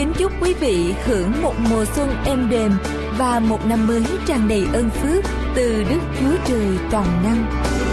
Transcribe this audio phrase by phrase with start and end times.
[0.00, 2.72] Kính chúc quý vị hưởng một mùa xuân êm đềm
[3.18, 7.89] và một năm mới tràn đầy ơn phước từ Đức Chúa Trời toàn năng.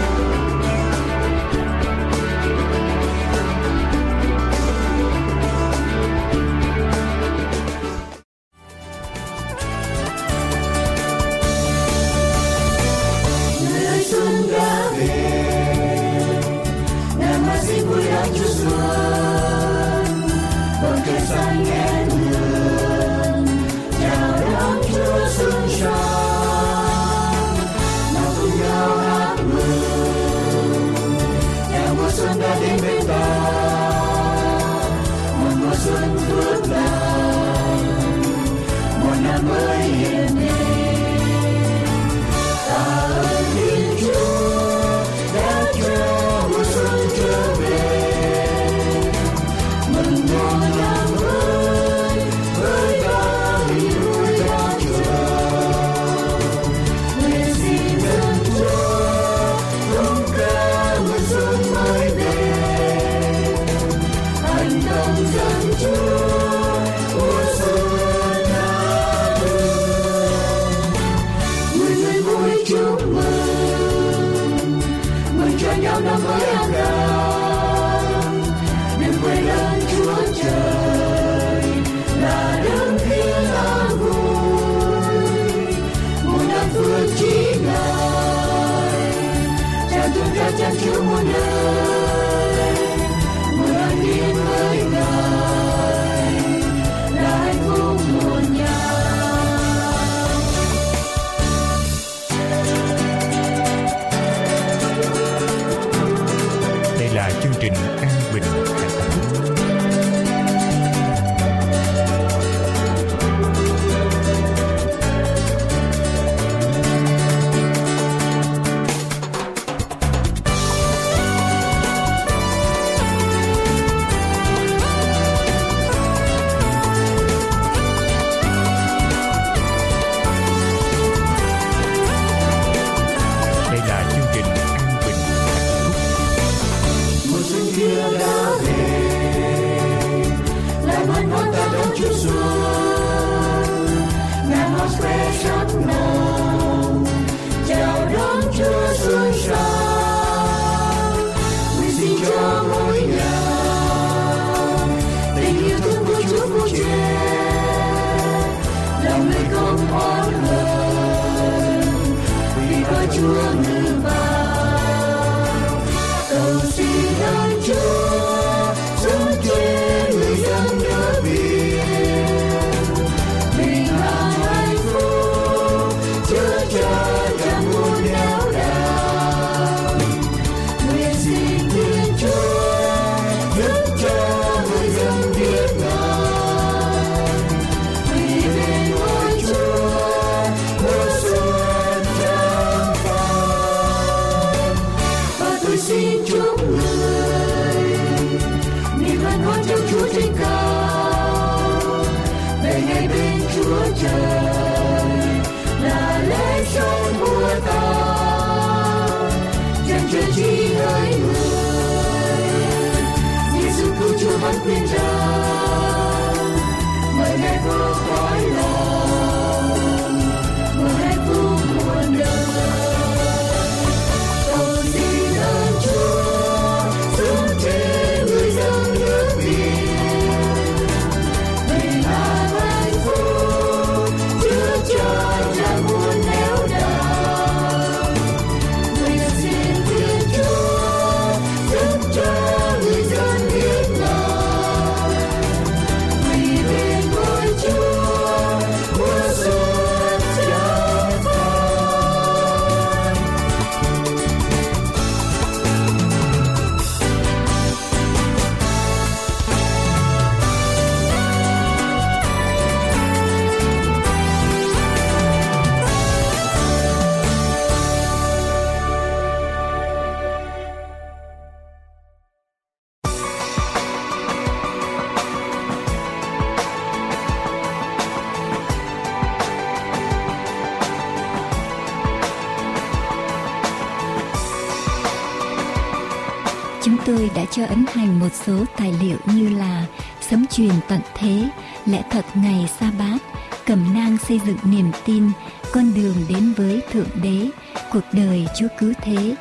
[286.82, 289.86] Chúng tôi đã cho ấn hành một số tài liệu như là
[290.20, 291.48] sấm truyền tận thế,
[291.86, 293.18] lẽ thật ngày sa bát,
[293.66, 295.30] cẩm nang xây dựng niềm tin,
[295.72, 297.48] con đường đến với Thượng Đế,
[297.92, 299.34] cuộc đời Chúa Cứu Thế,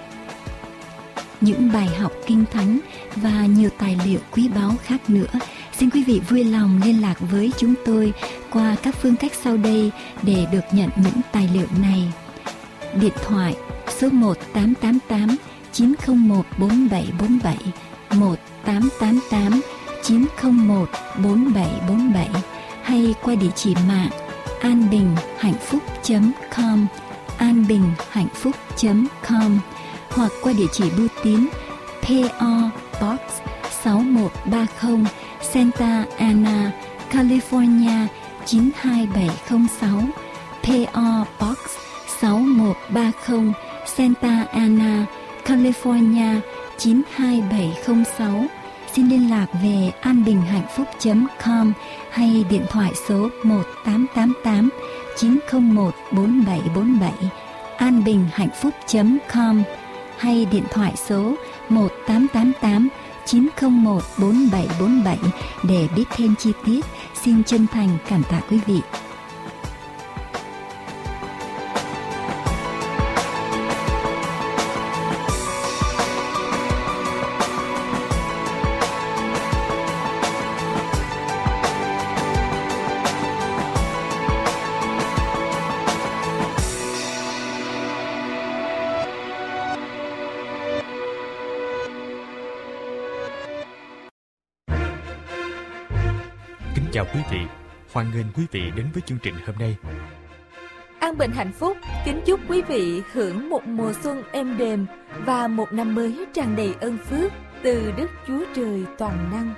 [1.41, 2.79] những bài học kinh thánh
[3.15, 5.39] và nhiều tài liệu quý báu khác nữa.
[5.77, 8.13] Xin quý vị vui lòng liên lạc với chúng tôi
[8.51, 9.91] qua các phương cách sau đây
[10.21, 12.13] để được nhận những tài liệu này.
[13.01, 13.55] Điện thoại
[13.99, 15.37] số 1888
[15.77, 17.71] 901 4747
[18.09, 19.61] 1888
[20.03, 20.89] 901
[21.23, 22.41] 4747
[22.83, 24.09] hay qua địa chỉ mạng
[24.59, 25.81] an bình hạnh phúc
[26.55, 26.87] com
[27.37, 28.55] an bình hạnh phúc
[29.27, 29.59] com
[30.09, 31.47] hoặc qua địa chỉ bưu tín
[32.01, 32.69] PO
[33.01, 33.19] Box
[33.83, 35.05] 6130
[35.41, 36.71] Santa Ana,
[37.11, 38.07] California
[38.45, 40.09] 92706
[40.63, 41.57] PO Box
[42.21, 43.53] 6130
[43.85, 45.05] Santa Ana,
[45.47, 46.39] California
[46.77, 48.45] 92706
[48.93, 51.73] xin liên lạc về anbinhhạnhphúc.com
[52.09, 54.69] hay điện thoại số 1888
[55.17, 57.11] 901 4747
[57.77, 59.63] anbinhhạnhphúc.com
[60.17, 61.35] hay điện thoại số
[61.69, 62.89] 1888
[63.25, 65.17] 901 4747
[65.63, 66.85] để biết thêm chi tiết.
[67.23, 68.81] Xin chân thành cảm tạ quý vị.
[96.91, 97.39] Chào quý vị.
[97.93, 99.77] Hoan nghênh quý vị đến với chương trình hôm nay.
[100.99, 104.85] An Bình hạnh phúc kính chúc quý vị hưởng một mùa xuân êm đềm
[105.25, 107.31] và một năm mới tràn đầy ơn phước
[107.63, 109.53] từ Đức Chúa Trời toàn năng.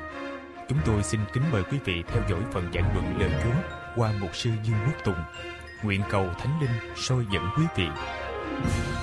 [0.69, 4.11] Chúng tôi xin kính mời quý vị theo dõi phần giảng luận lời Chúa qua
[4.19, 5.23] một sư Dương Quốc Tùng.
[5.83, 7.87] Nguyện cầu Thánh Linh soi dẫn quý vị.
[8.63, 8.98] Thưa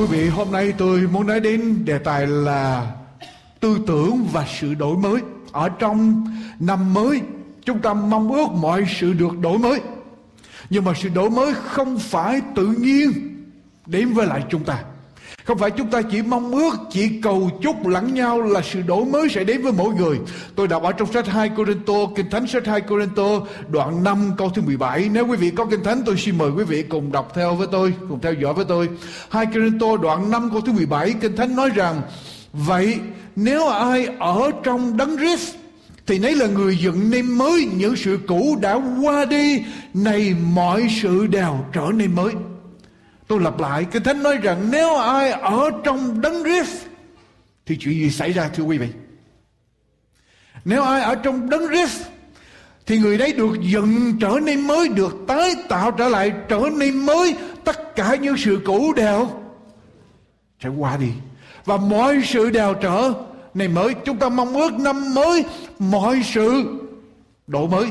[0.00, 2.92] quý vị, hôm nay tôi muốn nói đến đề tài là
[3.60, 5.20] tư tưởng và sự đổi mới.
[5.52, 6.26] Ở trong
[6.60, 7.20] năm mới,
[7.64, 9.80] chúng ta mong ước mọi sự được đổi mới.
[10.70, 13.12] Nhưng mà sự đổi mới không phải tự nhiên
[13.86, 14.82] đến với lại chúng ta.
[15.50, 19.04] Không phải chúng ta chỉ mong ước, chỉ cầu chúc lẫn nhau là sự đổi
[19.04, 20.18] mới sẽ đến với mỗi người.
[20.54, 24.50] Tôi đọc ở trong sách 2 Corinto, Kinh Thánh sách 2 Corinto, đoạn 5 câu
[24.50, 25.08] thứ 17.
[25.12, 27.66] Nếu quý vị có Kinh Thánh, tôi xin mời quý vị cùng đọc theo với
[27.72, 28.88] tôi, cùng theo dõi với tôi.
[29.30, 32.02] 2 Corinto đoạn 5 câu thứ 17, Kinh Thánh nói rằng,
[32.52, 32.98] Vậy
[33.36, 35.54] nếu ai ở trong đấng Christ
[36.06, 39.62] thì nấy là người dựng nên mới những sự cũ đã qua đi
[39.94, 42.32] này mọi sự đều trở nên mới
[43.30, 46.86] Tôi lặp lại, Kinh Thánh nói rằng nếu ai ở trong đấng Christ
[47.66, 48.88] thì chuyện gì xảy ra thưa quý vị?
[50.64, 52.02] Nếu ai ở trong đấng Christ
[52.86, 57.06] thì người đấy được dựng trở nên mới, được tái tạo trở lại trở nên
[57.06, 57.34] mới.
[57.64, 59.30] Tất cả những sự cũ đều
[60.62, 61.10] sẽ qua đi.
[61.64, 63.12] Và mọi sự đều trở
[63.54, 63.94] nên mới.
[64.04, 65.44] Chúng ta mong ước năm mới
[65.78, 66.64] mọi sự
[67.46, 67.86] đổi mới.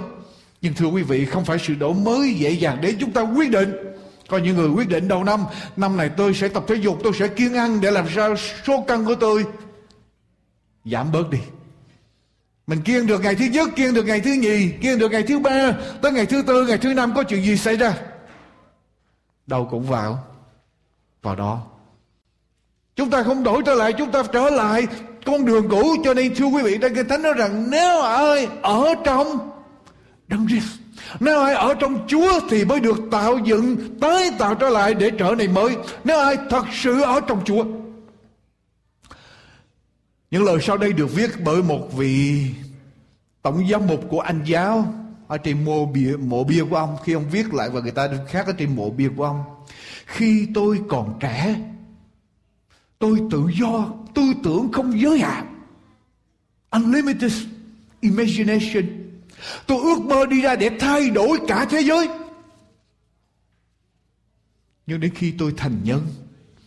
[0.62, 3.52] Nhưng thưa quý vị, không phải sự đổi mới dễ dàng để chúng ta quyết
[3.52, 3.89] định
[4.30, 5.46] có những người quyết định đầu năm,
[5.76, 8.36] năm này tôi sẽ tập thể dục, tôi sẽ kiêng ăn để làm sao
[8.68, 9.46] số cân của tôi
[10.86, 11.40] giảm bớt đi.
[12.68, 15.40] Mình kiêng được ngày thứ nhất, kiêng được ngày thứ nhì, kiêng được ngày thứ
[15.40, 15.72] ba,
[16.02, 17.94] tới ngày thứ tư, ngày thứ năm có chuyện gì xảy ra?
[19.48, 20.24] Đâu cũng vào,
[21.22, 21.62] vào đó.
[22.96, 24.88] Chúng ta không đổi trở lại, chúng ta trở lại
[25.26, 25.96] con đường cũ.
[26.04, 29.52] Cho nên thưa quý vị, đang Kinh Thánh nói rằng nếu ai ở trong
[30.28, 30.79] Đấng Christ
[31.20, 35.12] nếu ai ở trong Chúa thì mới được tạo dựng, tái tạo trở lại để
[35.18, 35.78] trở nên mới.
[36.04, 37.66] Nếu ai thật sự ở trong Chúa.
[40.32, 42.46] Những lời sau đây được viết bởi một vị
[43.42, 44.94] tổng giám mục của Anh giáo
[45.28, 48.10] ở trên mộ bia, mộ bia của ông khi ông viết lại và người ta
[48.28, 49.44] khác ở trên mộ bia của ông.
[50.06, 51.56] Khi tôi còn trẻ,
[53.00, 55.46] tôi tự do, tư tưởng không giới hạn.
[56.72, 57.34] Unlimited
[58.00, 58.99] imagination
[59.68, 62.08] Tôi ước mơ đi ra để thay đổi cả thế giới.
[64.88, 66.08] Nhưng đến khi tôi thành nhân,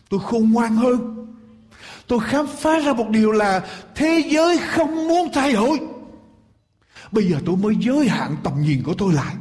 [0.08, 1.26] tôi khôn ngoan hơn.
[2.06, 5.80] Tôi khám phá ra một điều là thế giới không muốn thay đổi.
[7.12, 9.34] Bây giờ tôi mới giới hạn tầm nhìn của tôi lại.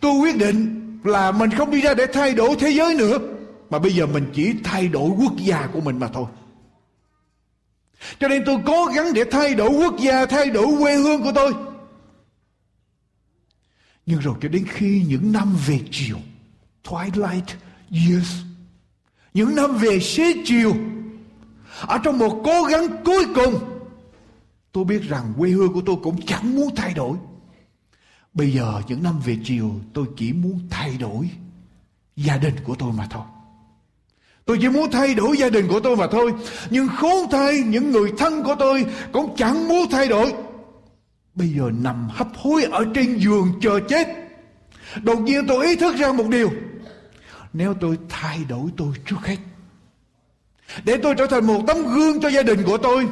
[0.00, 3.18] Tôi quyết định là mình không đi ra để thay đổi thế giới nữa.
[3.70, 6.26] Mà bây giờ mình chỉ thay đổi quốc gia của mình mà thôi.
[8.20, 11.32] Cho nên tôi cố gắng để thay đổi quốc gia, thay đổi quê hương của
[11.34, 11.52] tôi.
[14.06, 16.16] Nhưng rồi cho đến khi những năm về chiều,
[16.84, 17.54] twilight
[17.90, 18.34] years,
[19.34, 20.74] những năm về xế chiều,
[21.80, 23.54] ở trong một cố gắng cuối cùng,
[24.72, 27.16] tôi biết rằng quê hương của tôi cũng chẳng muốn thay đổi.
[28.34, 31.30] Bây giờ những năm về chiều tôi chỉ muốn thay đổi
[32.16, 33.22] gia đình của tôi mà thôi.
[34.44, 36.32] Tôi chỉ muốn thay đổi gia đình của tôi mà thôi.
[36.70, 40.32] Nhưng khốn thay những người thân của tôi cũng chẳng muốn thay đổi.
[41.34, 44.08] Bây giờ nằm hấp hối ở trên giường chờ chết.
[45.02, 46.50] Đột nhiên tôi ý thức ra một điều.
[47.52, 49.36] Nếu tôi thay đổi tôi trước hết.
[50.84, 53.08] Để tôi trở thành một tấm gương cho gia đình của tôi.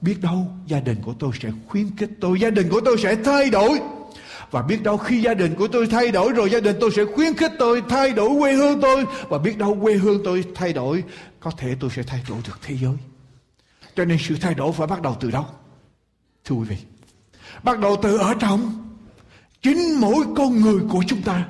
[0.00, 2.40] Biết đâu gia đình của tôi sẽ khuyến khích tôi.
[2.40, 3.80] Gia đình của tôi sẽ thay đổi.
[4.50, 7.04] Và biết đâu khi gia đình của tôi thay đổi rồi gia đình tôi sẽ
[7.14, 9.04] khuyến khích tôi thay đổi quê hương tôi.
[9.28, 11.04] Và biết đâu quê hương tôi thay đổi
[11.40, 12.94] có thể tôi sẽ thay đổi được thế giới.
[13.96, 15.46] Cho nên sự thay đổi phải bắt đầu từ đâu?
[16.44, 16.76] Thưa quý vị,
[17.62, 18.88] bắt đầu từ ở trong
[19.62, 21.48] chính mỗi con người của chúng ta.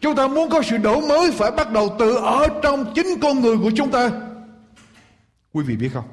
[0.00, 3.40] Chúng ta muốn có sự đổi mới phải bắt đầu từ ở trong chính con
[3.40, 4.10] người của chúng ta.
[5.52, 6.08] Quý vị biết không?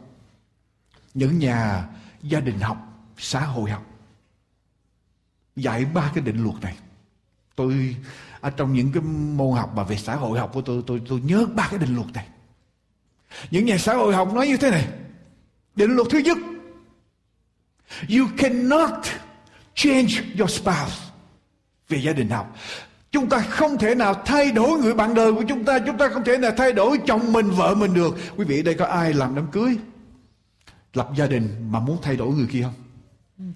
[1.13, 1.87] Những nhà
[2.21, 2.77] gia đình học,
[3.17, 3.85] xã hội học
[5.55, 6.77] dạy ba cái định luật này
[7.55, 7.95] tôi
[8.41, 11.21] ở trong những cái môn học mà về xã hội học của tôi tôi tôi
[11.21, 12.27] nhớ ba cái định luật này
[13.51, 14.87] những nhà xã hội học nói như thế này
[15.75, 16.37] định luật thứ nhất
[18.09, 18.91] you cannot
[19.83, 20.95] change your spouse.
[21.89, 22.55] Về gia đình học.
[23.11, 25.79] Chúng ta không thể nào thay đổi người bạn đời của chúng ta.
[25.85, 28.17] Chúng ta không thể nào thay đổi chồng mình, vợ mình được.
[28.35, 29.77] Quý vị, đây có ai làm đám cưới?
[30.93, 32.73] Lập gia đình mà muốn thay đổi người kia không?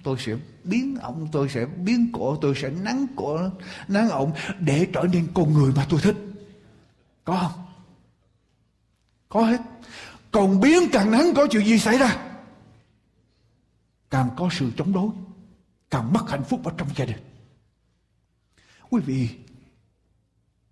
[0.03, 3.39] Tôi sẽ biến ông, tôi sẽ biến cổ, tôi sẽ nắng cổ,
[3.87, 6.15] nắng ông để trở nên con người mà tôi thích.
[7.23, 7.65] Có không?
[9.29, 9.61] Có hết.
[10.31, 12.17] Còn biến càng nắng có chuyện gì xảy ra?
[14.09, 15.09] Càng có sự chống đối
[15.95, 17.17] càng mất hạnh phúc ở trong gia đình.
[18.89, 19.29] Quý vị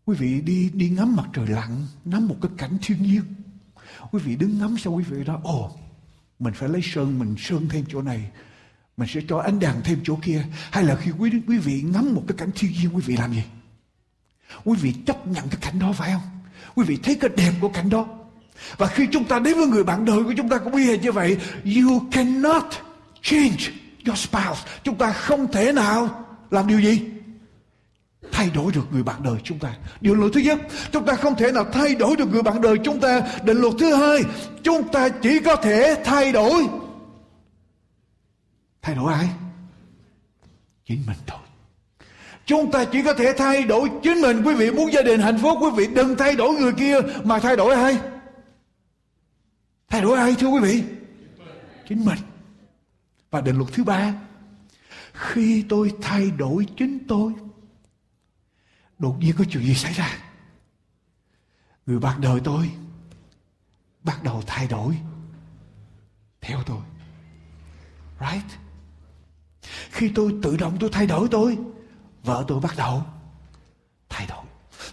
[0.06, 3.24] quý vị đi đi ngắm mặt trời lặn, ngắm một cái cảnh thiên nhiên.
[4.12, 5.72] Quý vị đứng ngắm sao quý vị đó ồ,
[6.40, 8.32] mình phải lấy sơn, mình sơn thêm chỗ này,
[8.98, 10.46] mình sẽ cho ánh đèn thêm chỗ kia.
[10.72, 13.34] Hay là khi quý quý vị ngắm một cái cảnh thiên nhiên, quý vị làm
[13.34, 13.44] gì?
[14.64, 16.40] Quý vị chấp nhận cái cảnh đó, phải không?
[16.76, 18.08] Quý vị thấy cái đẹp của cảnh đó.
[18.78, 21.12] Và khi chúng ta đến với người bạn đời của chúng ta cũng y như
[21.12, 22.64] vậy, you cannot
[23.22, 27.02] change your spouse chúng ta không thể nào làm điều gì
[28.32, 30.60] thay đổi được người bạn đời chúng ta điều luật thứ nhất
[30.92, 33.74] chúng ta không thể nào thay đổi được người bạn đời chúng ta định luật
[33.80, 34.24] thứ hai
[34.64, 36.68] chúng ta chỉ có thể thay đổi
[38.84, 39.30] Thay đổi ai?
[40.86, 41.40] Chính mình thôi.
[42.46, 44.44] Chúng ta chỉ có thể thay đổi chính mình.
[44.44, 47.40] Quý vị muốn gia đình hạnh phúc, quý vị đừng thay đổi người kia mà
[47.40, 47.98] thay đổi ai?
[49.90, 50.84] Thay đổi ai thưa quý vị?
[51.90, 52.18] Chính mình.
[53.34, 54.14] Và định luật thứ ba,
[55.14, 57.34] khi tôi thay đổi chính tôi,
[59.00, 60.18] đột nhiên có chuyện gì xảy ra?
[61.86, 62.72] Người bạn đời tôi
[64.04, 64.98] bắt đầu thay đổi
[66.42, 66.82] theo tôi.
[68.20, 68.60] Right?
[69.92, 71.58] Khi tôi tự động tôi thay đổi tôi
[72.24, 73.04] Vợ tôi bắt đầu
[74.10, 74.43] thay đổi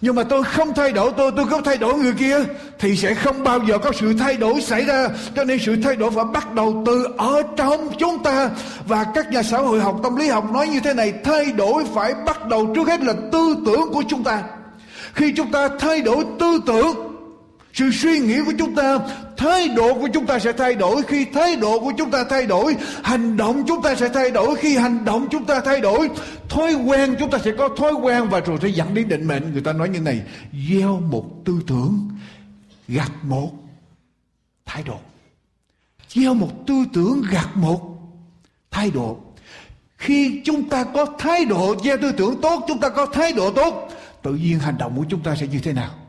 [0.00, 2.38] nhưng mà tôi không thay đổi tôi Tôi không thay đổi người kia,
[2.78, 5.08] Thì sẽ không bao giờ có sự thay đổi xảy ra.
[5.36, 8.50] Cho nên sự thay đổi phải bắt đầu từ ở trong chúng ta.
[8.86, 11.84] Và các nhà xã hội học, tâm lý học nói như thế này, Thay đổi
[11.94, 14.42] phải bắt đầu trước hết là tư tưởng của chúng ta.
[15.14, 17.10] Khi chúng ta thay đổi tư tưởng,
[17.72, 18.98] sự suy nghĩ của chúng ta
[19.40, 21.02] thái độ của chúng ta sẽ thay đổi.
[21.02, 24.56] Khi thái độ của chúng ta thay đổi, hành động chúng ta sẽ thay đổi.
[24.56, 26.10] Khi hành động chúng ta thay đổi,
[26.48, 29.52] thói quen chúng ta sẽ có thói quen và rồi sẽ dẫn đến định mệnh.
[29.52, 30.22] Người ta nói như này,
[30.70, 32.08] gieo một tư tưởng
[32.88, 33.50] gặt một
[34.66, 34.98] thái độ.
[36.08, 37.80] Gieo một tư tưởng gặt một
[38.70, 39.18] thái độ.
[39.96, 43.50] Khi chúng ta có thái độ, gieo tư tưởng tốt, chúng ta có thái độ
[43.50, 43.88] tốt,
[44.22, 45.99] tự nhiên hành động của chúng ta sẽ như thế nào?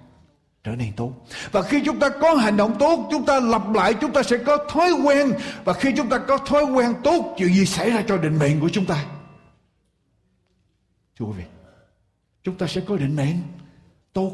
[0.63, 1.13] Trở nên tốt.
[1.51, 4.37] Và khi chúng ta có hành động tốt, chúng ta lặp lại, chúng ta sẽ
[4.37, 5.31] có thói quen.
[5.63, 8.59] Và khi chúng ta có thói quen tốt, chuyện gì xảy ra cho định mệnh
[8.59, 9.05] của chúng ta?
[11.19, 11.43] Thưa quý vị,
[12.43, 13.35] chúng ta sẽ có định mệnh
[14.13, 14.31] tốt.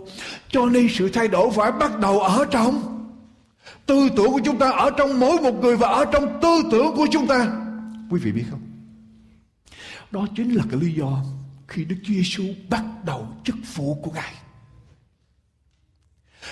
[0.49, 2.93] Cho nên sự thay đổi phải bắt đầu ở trong
[3.85, 6.95] tư tưởng của chúng ta, ở trong mỗi một người và ở trong tư tưởng
[6.95, 7.47] của chúng ta.
[8.11, 8.61] Quý vị biết không?
[10.11, 11.23] Đó chính là cái lý do
[11.67, 14.33] khi Đức Chúa Giêsu bắt đầu chức vụ của Ngài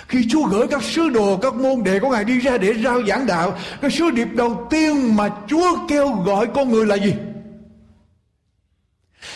[0.07, 3.03] khi Chúa gửi các sứ đồ, các môn đệ của Ngài đi ra để rao
[3.03, 7.13] giảng đạo, cái sứ điệp đầu tiên mà Chúa kêu gọi con người là gì?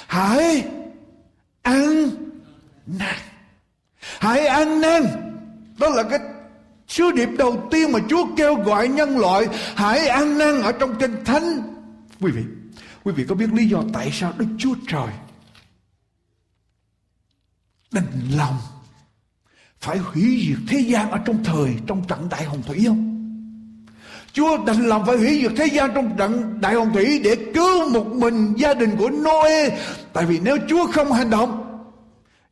[0.08, 0.64] hãy
[1.62, 2.10] ăn
[2.86, 3.16] năn.
[4.00, 5.04] Hãy ăn năn.
[5.80, 6.20] Đó là cái
[6.88, 9.48] sứ điệp đầu tiên mà Chúa kêu gọi nhân loại.
[9.76, 11.62] Hãy ăn năn ở trong kinh thánh.
[12.22, 12.44] Quý vị
[13.04, 15.08] quý vị có biết lý do tại sao Đức Chúa Trời
[17.92, 18.06] đành
[18.38, 18.58] lòng
[19.82, 23.06] phải hủy diệt thế gian ở trong thời, trong trận đại hồng thủy không?
[24.34, 27.90] Chúa đành lòng phải hủy diệt thế gian trong trận đại hồng thủy để cứu
[27.90, 29.70] một mình gia đình của Noe.
[30.14, 31.66] Tại vì nếu Chúa không hành động,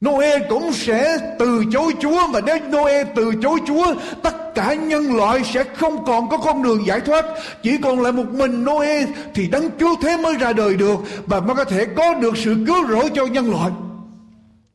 [0.06, 2.28] Noe cũng sẽ từ chối Chúa.
[2.28, 3.94] Và nếu Noe từ chối Chúa,
[4.24, 7.26] tất cả nhân loại sẽ không còn có con đường giải thoát.
[7.64, 11.40] Chỉ còn lại một mình Noe thì đấng cứu thế mới ra đời được và
[11.40, 13.72] mới có thể có được sự cứu rỗi cho nhân loại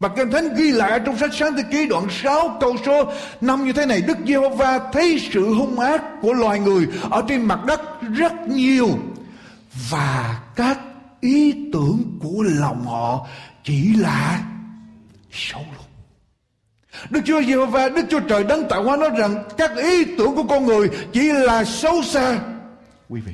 [0.03, 3.65] và Kinh Thánh ghi lại trong sách Sáng Thế Ký đoạn 6 câu số 5
[3.65, 4.03] như thế này.
[4.03, 8.89] Đức Giê-hô-va thấy sự hung ác của loài người ở trên mặt đất rất nhiều.
[9.91, 10.79] Và các
[11.21, 13.27] ý tưởng của lòng họ
[13.65, 14.43] chỉ là
[15.33, 15.87] xấu luôn.
[17.11, 20.45] Đức Chúa Giê-hô-va, Đức Chúa Trời đấng tạo hóa nói rằng các ý tưởng của
[20.49, 22.41] con người chỉ là xấu xa.
[23.09, 23.33] Quý vị,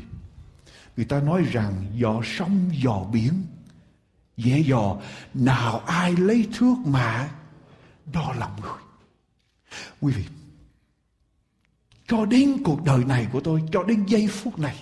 [0.97, 3.33] người ta nói rằng dò sông dò biển
[4.38, 4.97] dễ dò,
[5.35, 7.30] nào ai lấy thước mà?
[8.12, 8.83] Đo lòng người.
[10.00, 10.25] Quý vị,
[12.07, 14.78] cho đến cuộc đời này của tôi, cho đến giây phút này,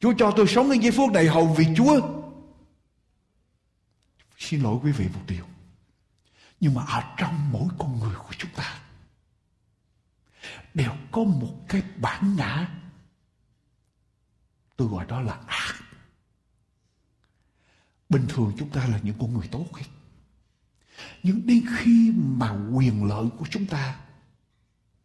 [0.00, 2.00] chúa cho tôi sống đến giây phút này hầu vì chúa.
[4.38, 5.44] Xin lỗi quý vị một điều.
[6.60, 8.80] Nhưng mà ở trong mỗi con người của chúng ta,
[10.74, 12.68] đều có một cái bản ngã.
[14.76, 15.83] Tôi gọi đó là ác.
[18.08, 19.84] Bình thường chúng ta là những con người tốt hết.
[21.22, 24.00] Nhưng đến khi mà quyền lợi của chúng ta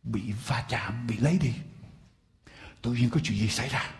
[0.03, 1.53] bị va chạm, bị lấy đi,
[2.81, 3.91] tự nhiên có chuyện gì xảy ra?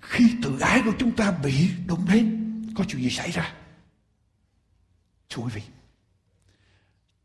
[0.00, 2.36] Khi tự ái của chúng ta bị đụng đến,
[2.76, 3.54] có chuyện gì xảy ra?
[5.28, 5.62] Thưa quý vị,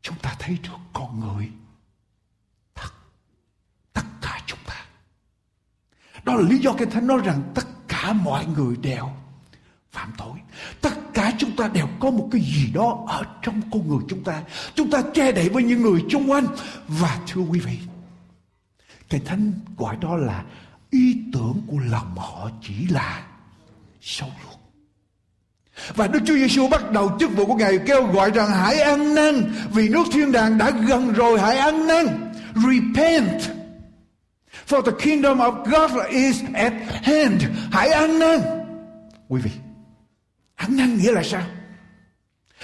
[0.02, 1.50] chúng ta thấy được con người
[2.74, 2.90] thật,
[3.92, 4.86] tất cả chúng ta.
[6.24, 7.64] Đó là lý do cái Thánh nói rằng tất
[8.06, 9.08] cả mọi người đều
[9.92, 10.38] phạm tội.
[10.80, 14.24] Tất cả chúng ta đều có một cái gì đó ở trong con người chúng
[14.24, 14.42] ta.
[14.74, 16.46] Chúng ta che đậy với những người xung quanh.
[16.88, 17.78] Và thưa quý vị,
[19.08, 20.44] cái thánh gọi đó là
[20.90, 23.26] ý tưởng của lòng họ chỉ là
[24.00, 24.52] sâu luôn
[25.94, 29.14] và Đức Chúa Giêsu bắt đầu chức vụ của Ngài kêu gọi rằng hãy ăn
[29.14, 32.06] năn vì nước thiên đàng đã gần rồi, hãy ăn năn
[32.54, 33.55] repent
[34.66, 37.42] for the kingdom of God is at hand.
[37.72, 38.40] Hãy ăn năn.
[39.28, 39.50] Quý vị,
[40.54, 41.42] ăn năn nghĩa là sao?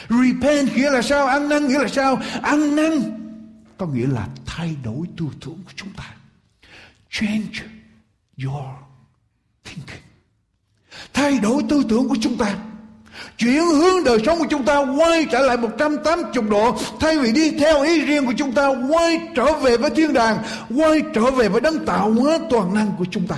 [0.09, 1.27] Repent nghĩa là sao?
[1.27, 2.23] Ăn năn nghĩa là sao?
[2.43, 2.93] Ăn năn
[3.79, 6.15] có nghĩa là thay đổi tư tưởng của chúng ta.
[7.11, 7.63] Change
[8.45, 8.65] your
[9.65, 10.03] thinking.
[11.13, 12.57] Thay đổi tư tưởng của chúng ta
[13.39, 17.51] chuyển hướng đời sống của chúng ta quay trở lại 180 độ, thay vì đi
[17.51, 20.39] theo ý riêng của chúng ta, quay trở về với thiên đàng,
[20.77, 23.37] quay trở về với đấng tạo hóa toàn năng của chúng ta.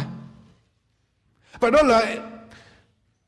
[1.60, 2.06] Và đó là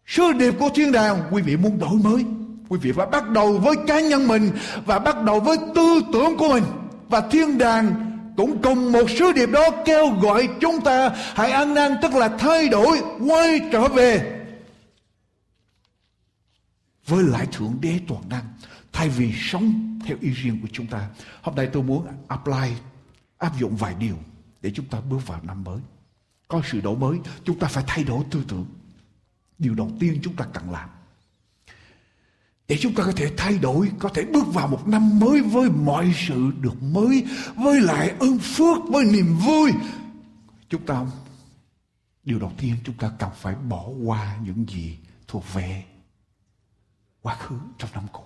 [0.06, 1.22] Sứ điệp của thiên đàng.
[1.30, 2.24] Quý vị muốn đổi mới,
[2.68, 4.50] Quý vị phải bắt đầu với cá nhân mình
[4.86, 6.64] Và bắt đầu với tư tưởng của mình.
[7.08, 7.92] Và thiên đàng
[8.36, 12.28] cũng cùng một sứ điệp đó kêu gọi chúng ta hãy ăn năn, tức là
[12.28, 14.32] thay đổi, quay trở về
[17.06, 18.44] với lại thượng đế toàn năng,
[18.92, 21.08] thay vì sống theo ý riêng của chúng ta,
[21.42, 22.72] hôm nay tôi muốn apply,
[23.38, 24.16] áp dụng vài điều
[24.62, 25.80] để chúng ta bước vào năm mới.
[26.48, 28.66] Có sự đổi mới, chúng ta phải thay đổi tư tưởng.
[29.58, 30.88] Điều đầu tiên chúng ta cần làm,
[32.68, 35.70] để chúng ta có thể thay đổi, có thể bước vào một năm mới với
[35.70, 37.24] mọi sự được mới,
[37.56, 39.72] với lại ơn phước, với niềm vui,
[40.68, 41.06] chúng ta,
[42.24, 45.84] điều đầu tiên chúng ta cần phải bỏ qua những gì thuộc về
[47.26, 48.22] quá khứ trong năm cũ.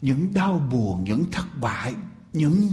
[0.00, 1.94] Những đau buồn, những thất bại,
[2.32, 2.72] những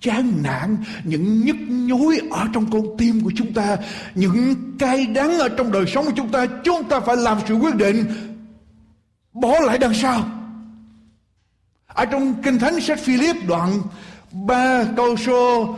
[0.00, 3.76] chán nản, những nhức nhối ở trong con tim của chúng ta,
[4.14, 7.54] những cay đắng ở trong đời sống của chúng ta chúng ta phải làm sự
[7.54, 8.04] quyết định
[9.32, 10.24] bỏ lại đằng sau.
[11.86, 13.82] Ở trong kinh thánh sách Philip đoạn
[14.32, 15.76] 3 câu số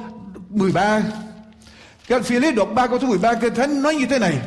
[0.51, 1.03] 13
[2.09, 4.39] Các Philip đoạn 3 câu số 13 Kinh Thánh nói như thế này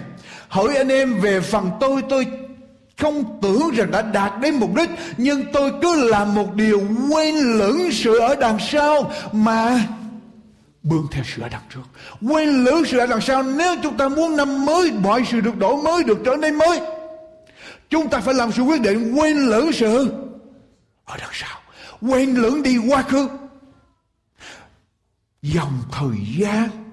[0.47, 2.27] Hỏi anh em, về phần tôi tôi
[2.99, 6.81] không tưởng rằng đã đạt đến mục đích, nhưng tôi cứ làm một điều
[7.11, 9.81] quên lửng sự ở đằng sau mà
[10.83, 11.81] bươn theo sự ở đằng trước.
[12.21, 15.57] Quên lửng sự ở đằng sau, nếu chúng ta muốn năm mới, mọi sự được
[15.57, 16.79] đổi mới, được trở nên mới,
[17.89, 20.11] chúng ta phải làm sự quyết định quên lửng sự
[21.05, 21.59] ở đằng sau.
[22.01, 23.27] Quên lửng đi quá khứ.
[25.41, 26.88] Dòng thời gian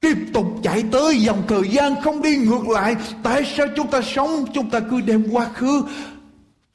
[0.00, 2.96] tiếp tục chạy tới, dòng thời gian không đi ngược lại.
[3.22, 4.44] Tại sao chúng ta sống?
[4.54, 5.82] Chúng ta cứ đem quá khứ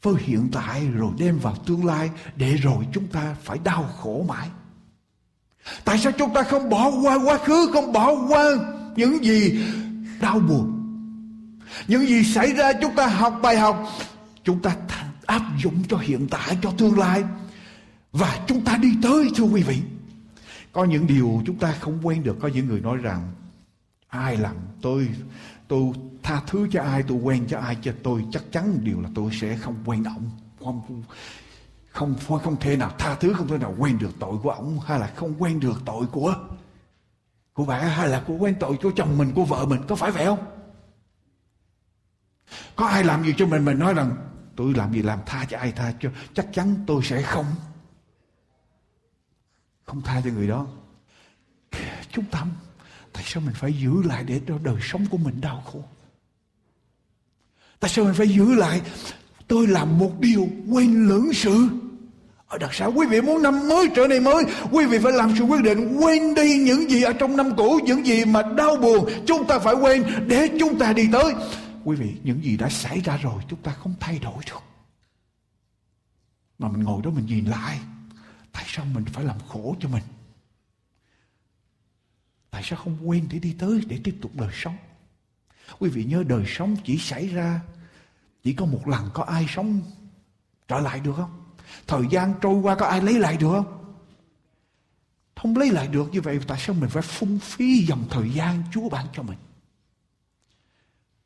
[0.01, 4.25] với hiện tại rồi đem vào tương lai để rồi chúng ta phải đau khổ
[4.27, 4.47] mãi.
[5.85, 8.43] Tại sao chúng ta không bỏ qua quá khứ, không bỏ qua
[8.95, 9.59] những gì
[10.21, 10.71] đau buồn?
[11.87, 13.87] Những gì xảy ra, chúng ta học bài học.
[14.43, 14.75] Chúng ta
[15.25, 17.23] áp dụng cho hiện tại, cho tương lai.
[18.11, 19.77] Và chúng ta đi tới, thưa quý vị
[20.75, 22.37] có những điều chúng ta không quen được.
[22.39, 23.31] Có những người nói rằng
[24.07, 25.09] ai làm tôi
[25.67, 25.91] tôi
[26.23, 29.31] tha thứ cho ai tôi quen cho ai cho tôi chắc chắn điều là tôi
[29.33, 30.29] sẽ không quen ông.
[30.63, 30.81] Không
[31.91, 34.79] không không, không thể nào tha thứ không thể nào quen được tội của ông
[34.79, 36.35] hay là không quen được tội của
[37.53, 40.11] của bạn hay là của quen tội của chồng mình của vợ mình có phải
[40.11, 40.45] vậy không?
[42.75, 44.15] Có ai làm gì cho mình mình nói rằng
[44.55, 47.45] tôi làm gì làm tha cho ai tha cho chắc chắn tôi sẽ không
[49.85, 50.67] không tha cho người đó.
[52.11, 52.45] Chúng ta,
[53.13, 55.83] tại sao mình phải giữ lại để cho đời sống của mình đau khổ?
[57.79, 58.81] Tại sao mình phải giữ lại?
[59.47, 61.67] Tôi làm một điều quên lưỡng sự.
[62.47, 65.33] Ở đặc sản quý vị muốn năm mới trở nên mới, quý vị phải làm
[65.37, 68.75] sự quyết định quên đi những gì ở trong năm cũ, những gì mà đau
[68.75, 69.09] buồn.
[69.27, 71.33] Chúng ta phải quên để chúng ta đi tới.
[71.83, 74.63] Quý vị, những gì đã xảy ra rồi, chúng ta không thay đổi được.
[76.59, 77.79] Mà mình ngồi đó mình nhìn lại
[78.55, 80.03] tại sao mình phải làm khổ cho mình?
[82.49, 84.77] Tại sao không quên để đi tới để tiếp tục đời sống?
[85.79, 87.61] Quý vị nhớ đời sống chỉ xảy ra,
[88.43, 89.81] chỉ có một lần có ai sống
[90.67, 91.43] trở lại được không?
[91.87, 93.95] Thời gian trôi qua có ai lấy lại được không?
[95.35, 98.63] Không lấy lại được như vậy, tại sao mình phải phung phí dòng thời gian
[98.71, 99.37] Chúa ban cho mình?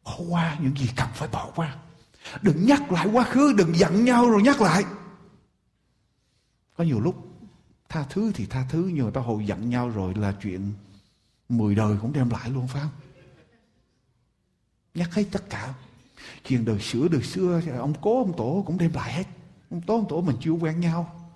[0.03, 1.75] Bỏ qua những gì cần phải bỏ qua.
[2.41, 4.83] Đừng nhắc lại quá khứ, đừng giận nhau rồi nhắc lại
[6.79, 7.27] có nhiều lúc
[7.89, 10.73] tha thứ thì tha thứ nhưng mà ta hồi giận nhau rồi là chuyện
[11.49, 12.91] mười đời cũng đem lại luôn phải không?
[14.93, 15.73] Nhắc hết tất cả.
[16.45, 19.23] Chuyện đời xưa đời xưa ông cố ông tổ cũng đem lại hết.
[19.69, 21.29] Ông tổ ông tổ mình chưa quen nhau.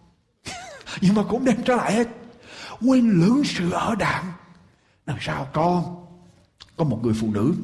[1.02, 2.08] Nhưng mà cũng đem trở lại hết.
[2.82, 4.26] Quên lưỡng sự ở đạn.
[5.06, 6.06] làm sao con
[6.78, 7.56] có một người phụ nữ.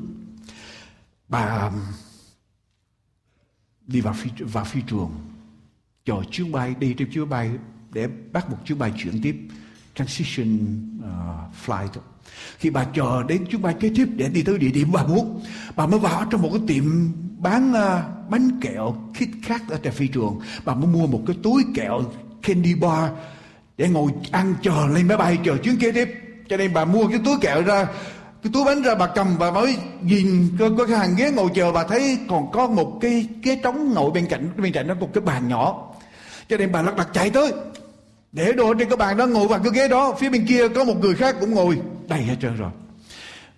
[1.27, 1.81] Bà um,
[3.87, 5.28] đi vào phi, vào phi trường
[6.09, 7.49] chờ chuyến bay đi trên chuyến bay
[7.93, 9.35] để bắt một chuyến bay chuyển tiếp
[9.95, 10.57] transition
[10.99, 11.87] uh, flight.
[12.57, 15.41] Khi bà chờ đến chuyến bay kế tiếp để đi tới địa điểm bà muốn
[15.75, 16.83] bà mới vào trong một cái tiệm
[17.37, 20.39] bán uh, bánh kẹo Kit Kat ở tại phi trường.
[20.65, 22.01] Bà mới mua một cái túi kẹo
[22.41, 23.11] candy bar
[23.77, 26.09] để ngồi ăn chờ lên máy bay chờ chuyến kế tiếp.
[26.49, 27.87] Cho nên bà mua cái túi kẹo ra
[28.43, 31.49] cái túi bánh ra bà cầm bà mới nhìn có, có cái hàng ghế ngồi
[31.55, 34.93] chờ bà thấy còn có một cái ghế trống ngồi bên cạnh bên cạnh nó
[34.93, 35.88] một cái bàn nhỏ
[36.49, 37.53] cho nên bà lật đật chạy tới.
[38.31, 40.83] Để đồ trên cái bàn đó ngồi vào cái ghế đó phía bên kia có
[40.83, 41.81] một người khác cũng ngồi.
[42.07, 42.71] Đầy hết trơn rồi.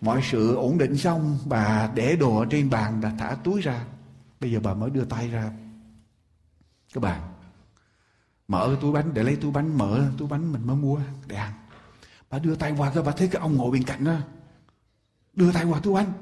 [0.02, 3.84] Mọi sự ổn định xong bà để đồ ở trên bàn đã thả túi ra.
[4.40, 5.52] Bây giờ bà mới đưa tay ra.
[6.94, 7.22] Cái bàn
[8.48, 11.36] mở cái túi bánh để lấy túi bánh mở túi bánh mình mới mua để
[11.36, 11.52] ăn.
[12.30, 14.16] Bà đưa tay qua cái bà thấy cái ông ngồi bên cạnh đó.
[15.34, 16.14] Đưa tay qua túi bánh.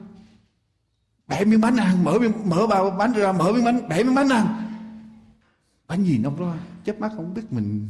[1.28, 4.16] Bẻ miếng bánh ăn mở miếng, mở bao bánh ra mở miếng bánh bẻ miếng
[4.16, 4.69] bánh ăn
[5.90, 6.54] anh nhìn ông đó
[6.86, 7.88] chớp mắt không biết mình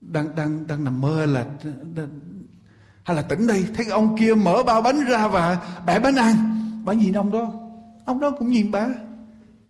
[0.00, 1.46] đang đang đang nằm mơ là
[1.94, 2.08] đang,
[3.04, 6.36] hay là tỉnh đây thấy ông kia mở bao bánh ra và bẻ bánh ăn.
[6.84, 7.52] Bà nhìn ông đó
[8.04, 8.88] ông đó cũng nhìn bà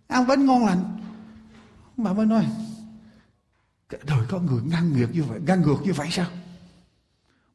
[0.07, 0.83] ăn bánh ngon lành.
[1.97, 2.47] Bà mới nói
[3.89, 6.25] đời có người ngang ngược như vậy ngang ngược như vậy sao?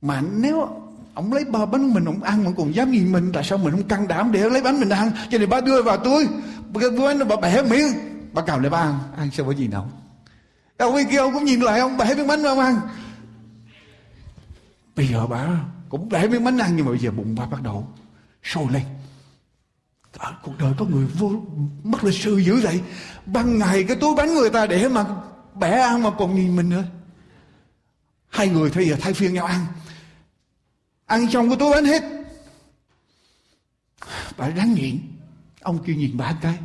[0.03, 0.69] Mà nếu
[1.15, 3.71] ông lấy bao bánh mình ông ăn mà còn dám nhìn mình tại sao mình
[3.73, 5.11] không căng đảm để lấy bánh mình ăn?
[5.31, 6.27] Cho nên ba đưa vào túi
[6.73, 9.87] bánh bà bẻ miệng bà cầm lại bà ăn ăn sao có gì đâu.
[10.77, 12.81] Ông bên kia ông cũng nhìn lại ông bẻ miếng bánh ông ăn.
[14.97, 15.47] Bây giờ bà
[15.89, 17.89] cũng bẻ miếng bánh ăn nhưng mà bây giờ bụng bà bắt đầu
[18.43, 18.83] sôi lên.
[20.19, 21.33] Ở cuộc đời có người vô
[21.85, 22.81] mất lịch sự dữ vậy.
[23.27, 25.05] Ban ngày cái túi bánh người ta để mà
[25.55, 26.85] bẻ ăn mà còn nhìn mình nữa.
[28.29, 29.67] Hai người bây giờ thay phiên nhau ăn.
[31.07, 32.03] Ăn xong cái túi bánh hết.
[34.37, 34.99] Bà ráng nhịn
[35.61, 36.59] ông kia nhìn bà cái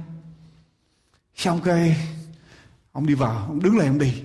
[1.35, 1.97] xong cái
[2.91, 4.23] ông đi vào, ông đứng lên, ông đi.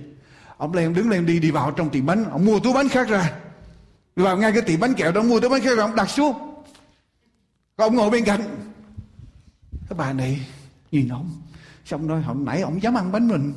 [0.57, 2.25] Ông lên đứng lên, đi đi vào trong tiệm bánh.
[2.31, 3.31] Ông mua túi bánh khác ra.
[4.15, 5.95] Đi vào ngay cái tiệm bánh kẹo đó, ông mua túi bánh khác ra, ông
[5.95, 6.33] đặt xuống.
[7.77, 8.41] Còn ông ngồi bên cạnh.
[9.89, 10.47] Cái bà này
[10.91, 11.41] nhìn ông.
[11.85, 13.53] Xong nói hồi nãy ông dám ăn bánh mình.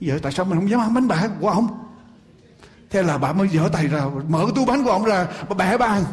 [0.00, 1.84] Giờ tại sao mình không dám ăn bánh bà của ông?
[2.90, 5.78] Thế là bà mới dở tay ra, mở túi bánh của ông ra, bà bẻ
[5.78, 6.04] bà ăn.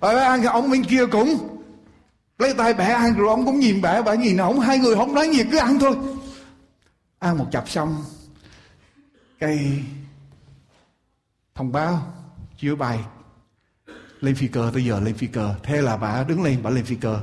[0.00, 1.55] Bà bẻ ăn thì ông bên kia cũng
[2.38, 5.14] lấy tay bẻ ăn rồi ông cũng nhìn bẻ bà nhìn ông, hai người không
[5.14, 5.96] nói gì cứ ăn thôi.
[7.18, 8.04] Ăn một chập xong
[9.38, 9.82] cây
[11.54, 12.12] thông báo
[12.58, 13.04] chiếu bài
[14.20, 15.54] lên phi cơ, tới giờ lên phi cơ.
[15.62, 17.20] Thế là bà đứng lên, bà lên phi cơ.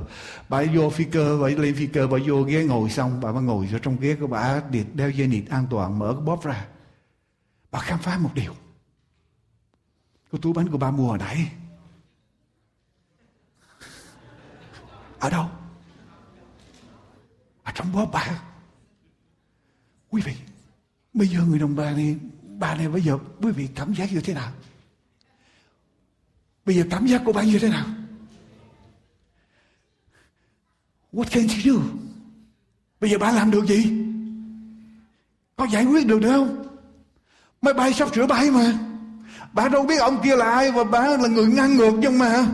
[0.50, 3.44] Bà vô phi cơ, bà lên phi cơ, bà vô ghế ngồi xong, bà mới
[3.44, 4.62] ngồi ở trong ghế của bà
[4.94, 6.66] đeo dây nịt an toàn, mở cái bóp ra.
[7.72, 8.54] Bà khám phá một điều.
[10.32, 11.48] Cái túi bánh của bà mua hồi nãy.
[15.24, 15.48] Ở đâu
[17.64, 18.42] ở trong bóp bà
[20.10, 20.34] quý vị,
[21.14, 22.16] bây giờ người đồng bà này
[22.60, 24.52] bà này bây giờ, quý vị cảm giác như thế nào
[26.66, 27.86] Bây giờ cảm giác của bạn như thế nào?
[31.14, 31.74] What can she do?
[33.02, 33.94] Bây giờ bạn làm được gì?
[35.56, 36.66] Có giải quyết được nữa không?
[37.62, 38.74] Máy bay sắp sửa bay mà.
[39.54, 42.46] Bạn đâu biết ông kia là ai và bạn là người ngang ngược nhưng mà.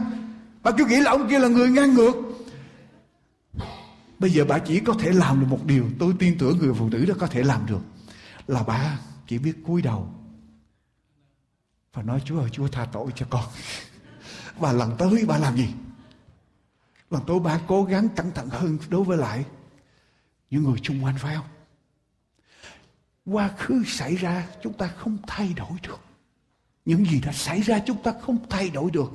[0.64, 2.14] Bạn cứ nghĩ là ông kia là người ngang ngược.
[4.20, 6.90] Bây giờ bà chỉ có thể làm được một điều Tôi tin tưởng người phụ
[6.90, 7.82] nữ đó có thể làm được,
[8.48, 10.14] Là bà chỉ biết cúi đầu
[11.94, 13.46] Và nói, Chúa ơi, Chúa tha tội cho con
[14.60, 15.68] và lần tới bà làm gì?
[17.10, 19.46] Lần tới bà cố gắng cẩn thận hơn đối với lại
[20.50, 21.48] những người xung quanh, phải không?
[23.26, 26.00] Quá khứ xảy ra, chúng ta không thay đổi được.
[26.90, 29.14] Những gì đã xảy ra chúng ta không thay đổi được.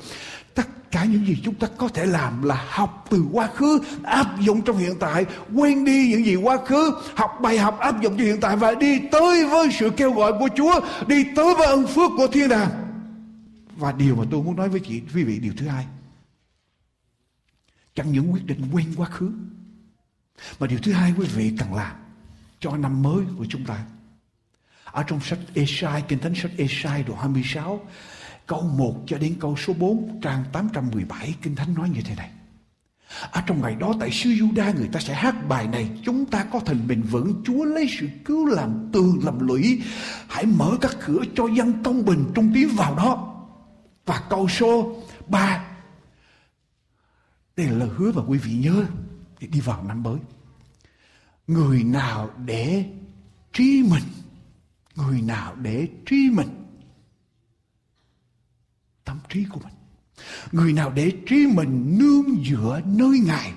[0.55, 4.41] Tất cả những gì chúng ta có thể làm là học từ quá khứ, áp
[4.41, 8.19] dụng trong hiện tại, quên đi những gì quá khứ, học bài học áp dụng
[8.19, 11.67] cho hiện tại và đi tới với sự kêu gọi của Chúa, đi tới với
[11.67, 12.71] ân phước của thiên đàng.
[13.77, 15.87] Và điều mà tôi muốn nói với chị, quý vị điều thứ hai.
[17.95, 19.31] Chẳng những quyết định quên quá khứ.
[20.59, 21.97] Mà điều thứ hai quý vị cần làm
[22.61, 23.85] cho năm mới của chúng ta.
[24.95, 27.81] Ở trong sách Esai, Kinh Thánh sách Esai đoạn 26,
[28.47, 32.31] câu 1 cho đến câu số 4, trang 817, Kinh Thánh nói như thế này.
[33.31, 36.45] Ở trong ngày đó tại xứ Juda người ta sẽ hát bài này Chúng ta
[36.45, 39.83] có thành bình vững Chúa lấy sự cứu làm tường làm lũy
[40.29, 43.35] Hãy mở các cửa cho dân công bình trung tiếng vào đó
[44.07, 45.65] và câu số 3
[47.57, 48.85] Đây là lời hứa mà quý vị nhớ
[49.41, 50.19] Để đi vào năm mới
[51.47, 52.85] Người nào để
[53.53, 54.24] trí mình
[54.97, 56.49] Người nào để trí mình,
[59.05, 59.75] Tâm trí của mình
[60.53, 63.53] Người nào để trí mình nương dựa nơi Ngài,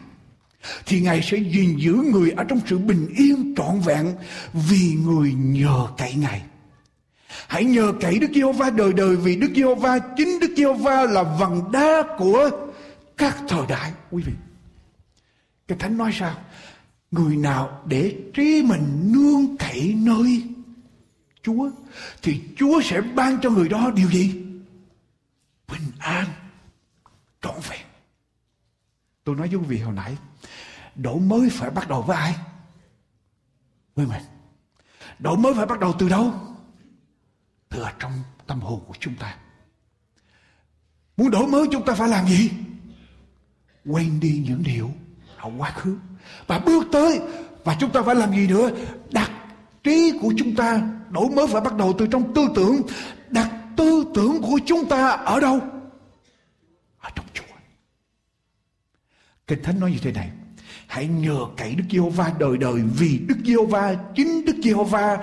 [0.85, 4.15] Thì Ngài sẽ gìn giữ người ở trong sự bình yên trọn vẹn
[4.53, 6.41] Vì người nhờ cậy Ngài
[7.47, 11.71] Hãy nhờ cậy Đức Giê-hô-va đời đời, vì Đức Giê-hô-va, chính Đức Giê-hô-va là vầng
[11.71, 12.49] đá của
[13.17, 14.33] các thời đại quý vị.
[15.67, 16.35] Cái Thánh nói sao?
[17.11, 20.43] Người nào để trí mình nương cậy nơi
[21.47, 21.69] Chúa
[22.21, 24.45] thì Chúa sẽ ban cho người đó điều gì?
[25.67, 26.25] Bình an
[27.41, 27.85] trọn vẹn.
[29.23, 30.17] Tôi nói với quý vị hồi nãy,
[30.95, 32.35] đổi mới phải bắt đầu với ai?
[33.95, 34.21] Với mình.
[35.19, 36.33] Đổi mới phải bắt đầu từ đâu?
[37.69, 38.11] từ ở trong
[38.47, 39.37] tâm hồn của chúng ta
[41.17, 42.51] muốn đổi mới chúng ta phải làm gì
[43.85, 44.91] quên đi những điều
[45.37, 45.97] ở quá khứ
[46.47, 47.19] và bước tới
[47.63, 48.69] và chúng ta phải làm gì nữa
[49.11, 49.31] đặt
[49.87, 52.81] trí của chúng ta đổi mới phải bắt đầu từ trong tư tưởng
[53.29, 55.59] đặt tư tưởng của chúng ta ở đâu
[56.99, 57.43] ở trong Chúa
[59.47, 60.29] Kinh Thánh nói như thế này,
[60.87, 65.17] Hãy nhờ cậy Đức Giê-hô-va đời đời, vì Đức Giê-hô-va, chính Đức Giê-hô-va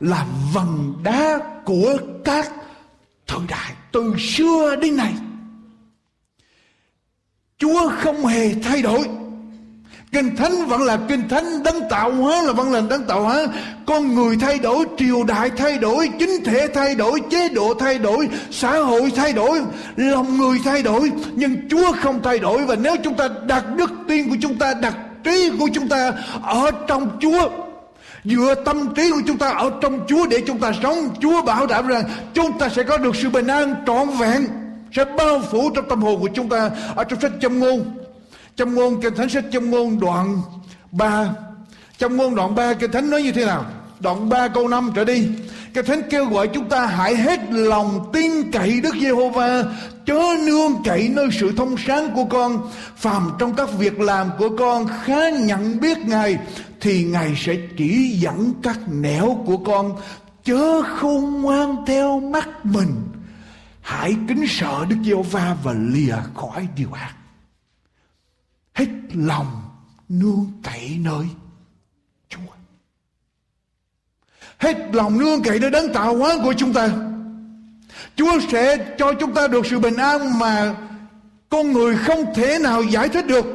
[0.00, 2.52] là vầng đá của các
[3.26, 5.14] thời đại từ xưa đến nay.
[7.58, 9.08] Chúa không hề thay đổi.
[10.12, 13.46] Kinh Thánh vẫn là Kinh Thánh đấng tạo hóa là vẫn là đấng tạo hóa.
[13.86, 17.98] Con người thay đổi, triều đại thay đổi, chính thể thay đổi, chế độ thay
[17.98, 19.60] đổi, xã hội thay đổi,
[19.96, 21.12] lòng người thay đổi.
[21.34, 24.74] Nhưng Chúa không thay đổi và nếu chúng ta đặt đức tin của chúng ta,
[24.74, 24.94] đặt
[25.24, 27.48] trí của chúng ta ở trong Chúa
[28.24, 31.66] Dựa tâm trí của chúng ta ở trong Chúa để chúng ta sống Chúa bảo
[31.66, 34.46] đảm rằng chúng ta sẽ có được sự bình an trọn vẹn
[34.92, 37.99] Sẽ bao phủ trong tâm hồn của chúng ta Ở trong sách châm ngôn
[38.56, 40.42] Châm ngôn kinh thánh sách châm ngôn đoạn
[40.92, 41.34] 3
[42.00, 43.64] Châm ngôn đoạn 3 kinh thánh nói như thế nào?
[44.00, 45.28] Đoạn 3 câu 5 trở đi.
[45.74, 49.64] Kinh thánh kêu gọi chúng ta hãy hết lòng tin cậy Đức Giê-hô-va,
[50.06, 52.70] chớ nương cậy nơi sự thông sáng của con.
[52.96, 56.38] Phàm trong các việc làm của con, khá nhận biết ngài,
[56.80, 59.96] thì ngài sẽ chỉ dẫn các nẻo của con,
[60.44, 62.94] chớ không ngoan theo mắt mình.
[63.80, 67.14] Hãy kính sợ đức giê-hô-va và lìa khỏi điều ác
[68.80, 69.62] hết lòng,
[70.08, 71.26] nương cậy nơi
[72.28, 72.40] chúa
[74.58, 76.88] hết lòng, nương cậy nơi đấng tạo hóa của chúng ta
[78.16, 80.74] Chúa sẽ cho chúng ta được sự bình an mà
[81.48, 83.46] con người không thể nào giải thích được.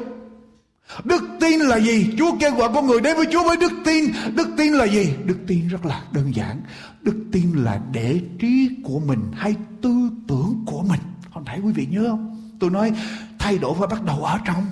[1.03, 2.13] Đức tin là gì?
[2.17, 4.05] Chúa kêu gọi con người đến với Chúa với đức tin.
[4.35, 5.13] Đức tin là gì?
[5.25, 6.61] Đức tin rất là đơn giản.
[7.01, 11.01] Đức tin là để trí của mình hay tư tưởng của mình.
[11.31, 12.35] Hôm nãy quý vị nhớ không?
[12.59, 12.91] tôi nói
[13.39, 14.65] thay đổi phải bắt đầu ở trong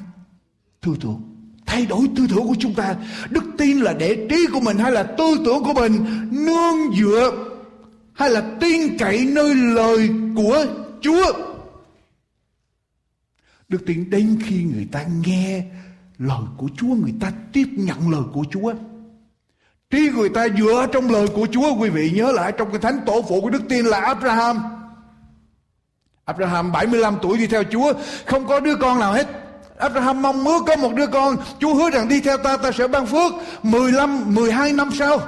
[0.83, 1.21] tư tưởng.
[1.65, 2.95] Thay đổi tư tưởng của chúng ta.
[3.29, 7.31] Đức tin là để trí của mình hay là tư tưởng của mình nương dựa
[8.13, 10.65] hay là tin cậy nơi lời của
[11.01, 11.25] chúa?
[13.69, 15.65] Đức tin đến khi người ta nghe
[16.17, 18.73] lời của chúa, người ta tiếp nhận lời của chúa.
[19.89, 21.75] Trí người ta dựa trong lời của chúa.
[21.79, 24.59] Quý vị nhớ lại trong cái thánh tổ phụ của đức tin là abraham.
[26.25, 27.93] Abraham 75 tuổi đi theo Chúa.
[28.25, 29.42] Không có đứa con nào hết.
[29.83, 31.37] Abraham mong ước có một đứa con.
[31.59, 33.33] Chúa hứa rằng đi theo ta ta sẽ ban phước.
[33.63, 35.19] 15, 12 năm sau.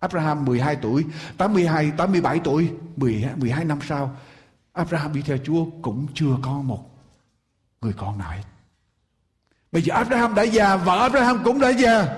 [0.00, 1.04] Abraham 12 tuổi
[1.36, 4.16] 82, 87 tuổi 12, 12 năm sau
[4.72, 6.84] Abraham đi theo Chúa cũng chưa có một
[7.80, 8.42] người con nào hết.
[9.72, 12.08] Bây giờ Abraham đã già Vợ Abraham cũng đã già.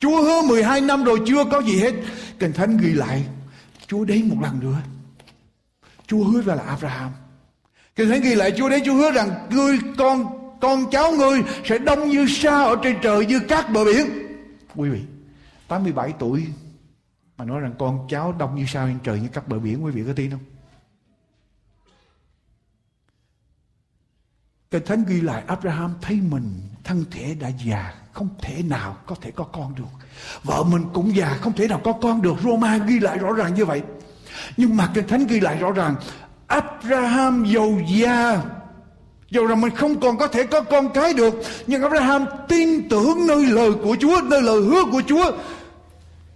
[0.00, 1.94] Chúa hứa 12 năm rồi chưa có gì hết.
[2.38, 3.26] Kinh Thánh ghi lại
[3.86, 4.76] Chúa đến một lần nữa.
[6.06, 7.10] Chúa hứa ra là Abraham.
[7.98, 11.78] Kinh Thánh ghi lại Chúa đến Chúa hứa rằng ngươi con con cháu ngươi sẽ
[11.78, 14.06] đông như sa ở trên trời như cát bờ biển.
[14.74, 15.00] Quý vị,
[15.68, 16.46] 87 tuổi
[17.36, 19.92] mà nói rằng con cháu đông như sao trên trời như cát bờ biển quý
[19.92, 20.40] vị có tin không?
[24.70, 29.14] Kinh Thánh ghi lại Abraham thấy mình thân thể đã già không thể nào có
[29.20, 30.06] thể có con được.
[30.42, 32.36] Vợ mình cũng già không thể nào có con được.
[32.44, 33.82] Roma ghi lại rõ ràng như vậy.
[34.56, 35.94] Nhưng mà Kinh Thánh ghi lại rõ ràng
[36.48, 38.40] Abraham giàu già.
[39.30, 41.34] Dù rằng mình không còn có thể có con cái được,
[41.66, 45.32] Nhưng Abraham tin tưởng nơi lời của Chúa, Nơi lời hứa của Chúa.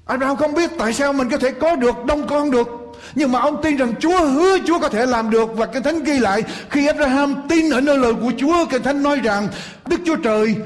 [0.07, 2.69] Abraham không biết tại sao mình có thể có được, đông con được,
[3.15, 5.57] nhưng mà ông tin rằng Chúa hứa Chúa có thể làm được.
[5.57, 9.03] Và Kinh Thánh ghi lại, Khi Abraham tin ở nơi lời của Chúa, Kinh Thánh
[9.03, 9.49] nói rằng,
[9.87, 10.57] Đức Chúa Trời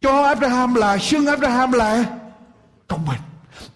[0.00, 2.04] Cho Abraham là, xưng Abraham là
[2.88, 3.20] công bình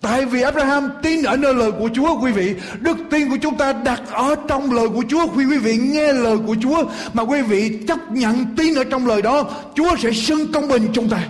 [0.00, 2.54] Tại vì Abraham tin ở nơi lời của Chúa, quý vị.
[2.80, 5.26] Đức tin của chúng ta đặt ở trong lời của Chúa.
[5.26, 9.06] Khi quý vị nghe lời của Chúa, Mà quý vị chấp nhận tin ở trong
[9.06, 11.28] lời đó, Chúa sẽ xưng công bình chúng ta.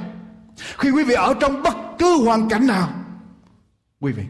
[0.78, 2.88] Khi quý vị ở trong bất cứ hoàn cảnh nào,
[4.00, 4.22] Quý vị,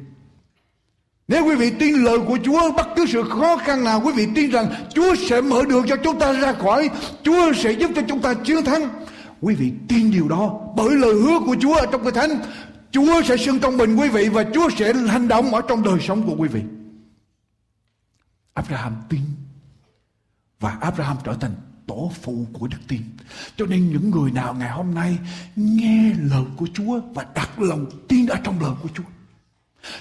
[1.28, 4.28] nếu quý vị tin lời của Chúa, bất cứ sự khó khăn nào, quý vị
[4.34, 6.90] tin rằng Chúa sẽ mở đường cho chúng ta ra khỏi,
[7.22, 8.88] Chúa sẽ giúp cho chúng ta chiến thắng,
[9.42, 12.38] Quý vị tin điều đó bởi lời hứa của Chúa ở trong cái thánh.
[12.92, 16.00] Chúa sẽ xưng công bình quý vị và Chúa sẽ hành động ở trong đời
[16.00, 16.62] sống của quý vị.
[18.54, 19.20] Abraham tin
[20.60, 21.54] và Abraham trở thành
[21.86, 23.00] tổ phụ của đức tin.
[23.56, 25.18] Cho nên những người nào ngày hôm nay
[25.56, 29.02] nghe lời của Chúa và đặt lòng tin ở trong lời của Chúa.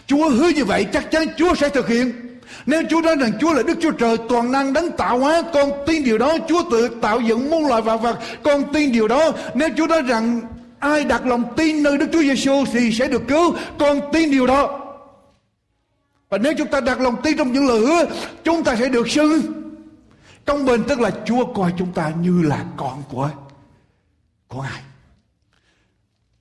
[0.07, 2.13] Chúa hứa như vậy chắc chắn Chúa sẽ thực hiện.
[2.65, 5.69] Nếu Chúa nói rằng Chúa là Đức Chúa Trời toàn năng đấng tạo hóa, con
[5.87, 6.37] tin điều đó.
[6.49, 9.31] Chúa tự tạo dựng muôn loài vạn vật, con tin điều đó.
[9.55, 10.41] Nếu Chúa nói rằng
[10.79, 13.55] ai đặt lòng tin nơi Đức Chúa Giêsu thì sẽ được cứu.
[13.79, 14.85] Con tin điều đó.
[16.29, 18.05] Và nếu chúng ta đặt lòng tin trong những lời hứa,
[18.43, 19.41] chúng ta sẽ được xưng
[20.45, 23.29] công bình tức là Chúa coi chúng ta như là con của
[24.47, 24.81] của Ngài.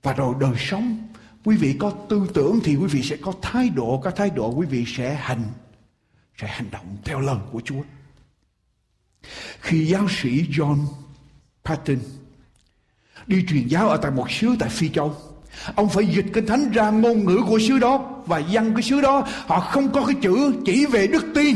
[0.03, 1.07] Và rồi đời sống
[1.43, 4.49] quý vị có tư tưởng thì quý vị sẽ có thái độ, có thái độ
[4.49, 5.43] quý vị sẽ hành
[6.37, 7.81] sẽ hành động theo lời của Chúa.
[9.59, 10.77] Khi giáo sĩ John
[11.65, 11.97] Patton
[13.29, 15.15] đi truyền giáo ở tại một xứ tại Phi Châu.
[15.75, 19.01] Ông phải dịch kinh thánh ra ngôn ngữ của xứ đó và dân cái xứ
[19.01, 21.55] đó họ không có cái chữ chỉ về đức tin.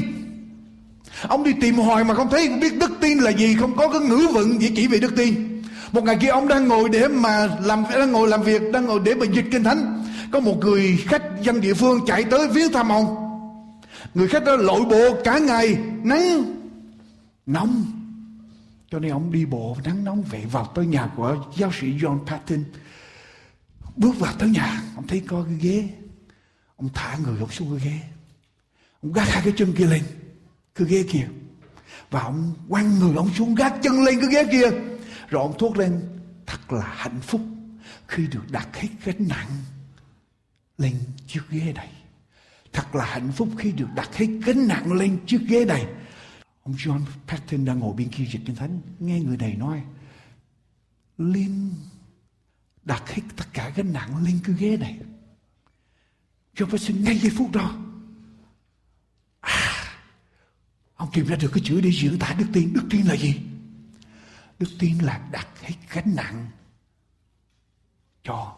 [1.27, 3.87] Ông đi tìm hoài mà không thấy không biết đức tin là gì, không có
[3.87, 5.61] cái ngữ vựng gì chỉ về đức tin.
[5.91, 8.99] Một ngày kia ông đang ngồi để mà làm đang ngồi làm việc, đang ngồi
[9.03, 10.03] để mà dịch kinh thánh.
[10.31, 13.15] Có một người khách dân địa phương chạy tới viếng thăm ông.
[14.13, 16.43] Người khách đó lội bộ cả ngày nắng
[17.45, 17.83] nóng
[18.93, 22.25] cho nên ông đi bộ nắng nóng về vào tới nhà của giáo sĩ John
[22.25, 22.63] Patton.
[23.95, 25.89] Bước vào tới nhà, ông thấy có cái ghế.
[26.75, 27.99] Ông thả người ông xuống cái ghế.
[29.01, 30.03] Ông gác hai cái chân kia lên,
[30.75, 31.27] cái ghế kia.
[32.09, 34.77] Và ông quăng người ông xuống gác chân lên cái ghế kia.
[35.29, 36.01] Rồi ông thốt lên,
[36.45, 37.41] thật là hạnh phúc
[38.07, 39.49] khi được đặt hết gánh nặng
[40.77, 40.95] lên
[41.27, 41.89] chiếc ghế này.
[42.73, 45.85] Thật là hạnh phúc khi được đặt hết gánh nặng lên chiếc ghế này.
[46.63, 49.83] Ông John Patton đang ngồi bên kia dịch kinh thánh nghe người này nói
[51.17, 51.73] Linh
[52.83, 54.99] đặt hết tất cả gánh nặng lên cái ghế này.
[56.55, 57.77] John Patton ngay giây phút đó
[59.39, 59.83] à,
[60.95, 62.73] ông tìm ra được cái chữ để diễn tả đức tin.
[62.73, 63.41] Đức tin là gì?
[64.59, 66.51] Đức tin là đặt hết gánh nặng
[68.23, 68.57] cho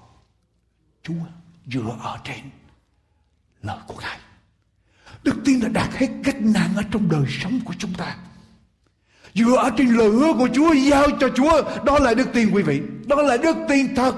[1.03, 1.25] Chúa
[1.65, 2.49] dựa ở trên
[3.61, 4.19] lời của Ngài.
[5.23, 8.17] Đức tin đã đạt hết cách nạn ở trong đời sống của chúng ta.
[9.33, 11.83] Dựa ở trên lời hứa của Chúa, giao cho Chúa.
[11.85, 12.81] Đó là đức tin, quý vị.
[13.07, 14.15] Đó là đức tin thật.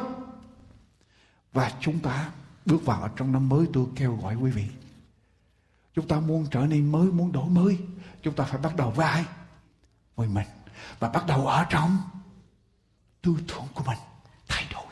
[1.54, 2.30] Và chúng ta
[2.66, 4.66] bước vào trong năm mới tôi kêu gọi quý vị.
[5.96, 7.78] chúng ta muốn trở nên mới, muốn đổi mới,
[8.22, 9.26] chúng ta phải bắt đầu với ai
[10.16, 10.48] với mình
[11.00, 11.98] và bắt đầu ở trong
[13.22, 13.98] tư tưởng của mình
[14.48, 14.84] thay đổi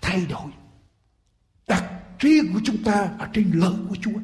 [0.00, 0.52] thay đổi
[1.68, 4.20] đặt riêng của chúng ta ở trên lời của Chúa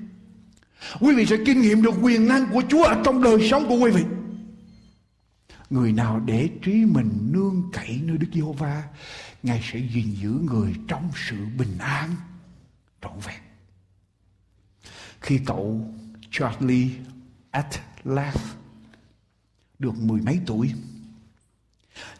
[1.01, 3.79] quý vị sẽ kinh nghiệm được quyền năng của Chúa ở trong đời sống của
[3.79, 4.05] quý vị.
[5.71, 8.83] Người nào để trí mình nương cậy nơi Đức Giê-hô-va,
[9.43, 12.15] Ngài sẽ gìn giữ người trong sự bình an,
[13.03, 13.41] trọn vẹn.
[15.21, 15.95] Khi cậu
[16.31, 16.91] Charlie
[17.51, 18.37] Atlas
[19.79, 20.73] được mười mấy tuổi,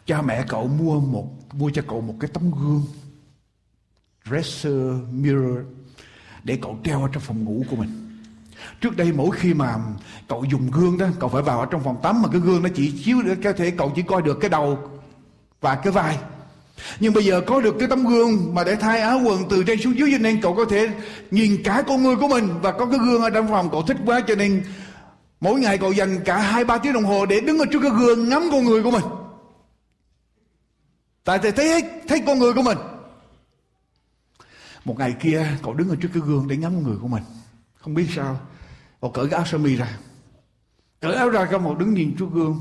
[0.05, 2.83] cha mẹ cậu mua một, mua cho cậu một cái tấm gương,
[4.25, 5.59] dresser mirror,
[6.43, 8.08] để cậu treo ở trong phòng ngủ của mình
[8.81, 9.75] trước đây mỗi khi mà
[10.27, 12.69] cậu dùng gương đó, cậu phải vào ở trong phòng tắm mà cái gương nó
[12.75, 14.77] chỉ chiếu được có thể cậu chỉ coi được cái đầu
[15.61, 16.17] và cái vai.
[16.99, 19.81] Nhưng bây giờ có được cái tấm gương mà để thay áo quần từ trên
[19.81, 20.89] xuống dưới cho nên cậu có thể
[21.31, 23.97] nhìn cả con người của mình và có cái gương ở trong phòng cậu thích
[24.05, 24.63] quá cho nên
[25.39, 27.91] mỗi ngày cậu dành cả hai, ba tiếng đồng hồ để đứng ở trước cái
[27.99, 29.03] gương ngắm con người của mình.
[31.23, 32.77] Tại thì thấy thấy con người của mình.
[34.85, 37.23] Một ngày kia, cậu đứng ở trước cái gương để ngắm con người của mình
[37.79, 38.39] không biết sao.
[39.01, 39.97] Cậu cởi cái áo sơ mi ra.
[41.01, 42.59] Cởi áo ra cái một đứng nhìn chú gương.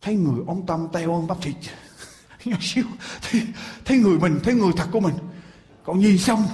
[0.00, 1.54] Thấy người ông tâm teo ông bắp thịt.
[2.44, 2.84] Nhỏ xíu.
[3.22, 3.42] Thấy,
[3.84, 5.14] thấy người mình thấy người thật của mình.
[5.86, 6.44] Cậu nhìn xong.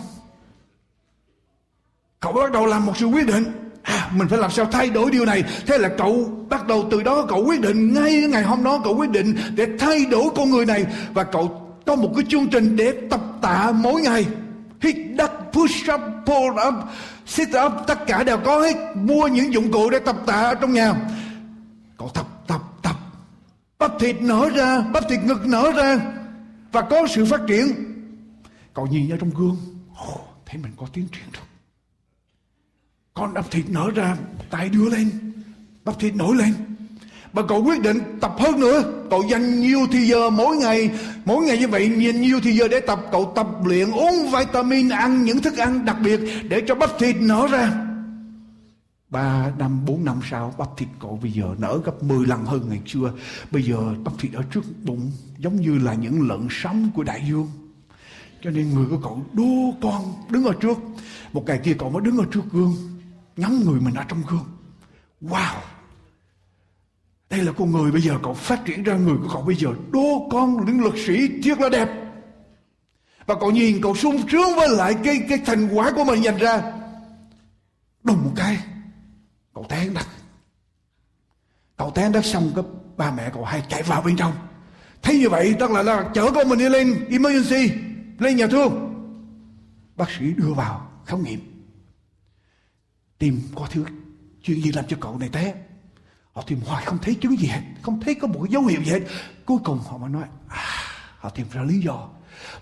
[2.20, 3.44] Cậu bắt đầu làm một sự quyết định.
[3.82, 5.44] À, mình phải làm sao thay đổi điều này?
[5.66, 8.96] Thế là cậu bắt đầu từ đó cậu quyết định ngay ngày hôm đó cậu
[8.96, 10.86] quyết định để thay đổi con người này.
[11.14, 14.26] Và cậu có một cái chương trình để tập tạ mỗi ngày.
[14.80, 16.74] Hit đất push up pull up
[17.26, 20.54] sit up tất cả đều có hết mua những dụng cụ để tập tạ ở
[20.54, 20.94] trong nhà.
[21.98, 22.96] Cậu tập tập tập.
[23.78, 26.00] Bắp thịt nở ra bắp thịt ngực nở ra
[26.72, 27.66] và có sự phát triển.
[28.74, 29.56] Cậu nhìn ra trong gương.
[30.08, 31.44] Oh, thấy mình có tiến triển rồi.
[33.14, 34.16] Con bắp thịt nở ra
[34.50, 35.32] tay đưa lên.
[35.84, 36.54] Bắp thịt nổi lên
[37.32, 38.82] và cậu quyết định tập hơn nữa.
[39.10, 40.90] Cậu dành nhiều thì giờ mỗi ngày
[41.24, 43.00] mỗi ngày như vậy nhìn nhiều thì giờ để tập.
[43.12, 47.16] Cậu tập luyện, uống vitamin, ăn những thức ăn đặc biệt để cho bắp thịt
[47.20, 47.72] nở ra.
[49.08, 52.66] Ba năm, bốn năm sau, bắp thịt cậu bây giờ nở gấp 10 lần hơn
[52.68, 53.12] ngày xưa.
[53.50, 57.22] Bây giờ bắp thịt ở trước bụng giống như là những lợn sóng của đại
[57.28, 57.48] dương.
[58.42, 60.78] Cho nên người của cậu đô con đứng ở trước.
[61.32, 62.74] Một ngày kia cậu mới đứng ở trước gương
[63.36, 64.44] ngắm người mình ở trong gương.
[65.22, 65.54] Wow!
[67.32, 69.68] Đây là con người bây giờ cậu phát triển ra người của cậu bây giờ.
[69.90, 71.88] Đô con những lực sĩ thiệt là đẹp.
[73.26, 76.38] Và cậu nhìn cậu sung sướng với lại cái cái thành quả của mình dành
[76.38, 76.72] ra.
[78.04, 78.58] Đùng một cái
[79.54, 80.06] cậu té đất.
[81.76, 82.64] Cậu té đất xong cái
[82.96, 84.32] ba mẹ cậu hay chạy vào bên trong.
[85.02, 87.74] Thấy như vậy tức là, là chở con mình đi lên emergency
[88.18, 88.72] lên nhà thương.
[89.96, 91.40] Bác sĩ đưa vào khám nghiệm.
[93.18, 93.84] Tim có thứ
[94.42, 95.54] chuyện gì làm cho cậu này té
[96.32, 98.82] họ tìm hoài không thấy chứng gì hết không thấy có một cái dấu hiệu
[98.82, 99.00] gì hết.
[99.44, 100.64] Cuối cùng họ mới nói à,
[101.18, 102.08] họ tìm ra lý do.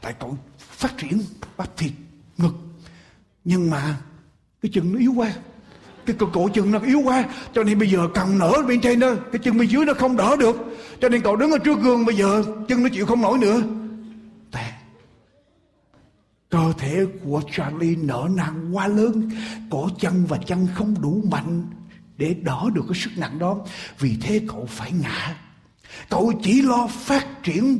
[0.00, 1.22] Tại cậu phát triển
[1.56, 1.92] bắp thịt
[2.38, 2.54] ngực.
[3.44, 3.96] Nhưng mà
[4.62, 5.32] cái chân nó yếu quá
[6.06, 7.24] cái cổ, cổ chân nó yếu quá.
[7.54, 10.16] Cho nên bây giờ cần nở bên trên đó cái chân bên dưới nó không
[10.16, 10.56] đỡ được.
[11.00, 13.62] Cho nên cậu đứng ở trước gương bây giờ chân nó chịu không nổi nữa.
[14.52, 14.72] Tè.
[16.48, 19.30] cơ thể của Charlie nở nang quá lớn
[19.70, 21.62] cổ chân và chân không đủ mạnh
[22.20, 23.56] để đỡ được cái sức nặng đó.
[23.98, 25.36] Vì thế cậu phải ngã.
[26.08, 27.78] Cậu chỉ lo phát triển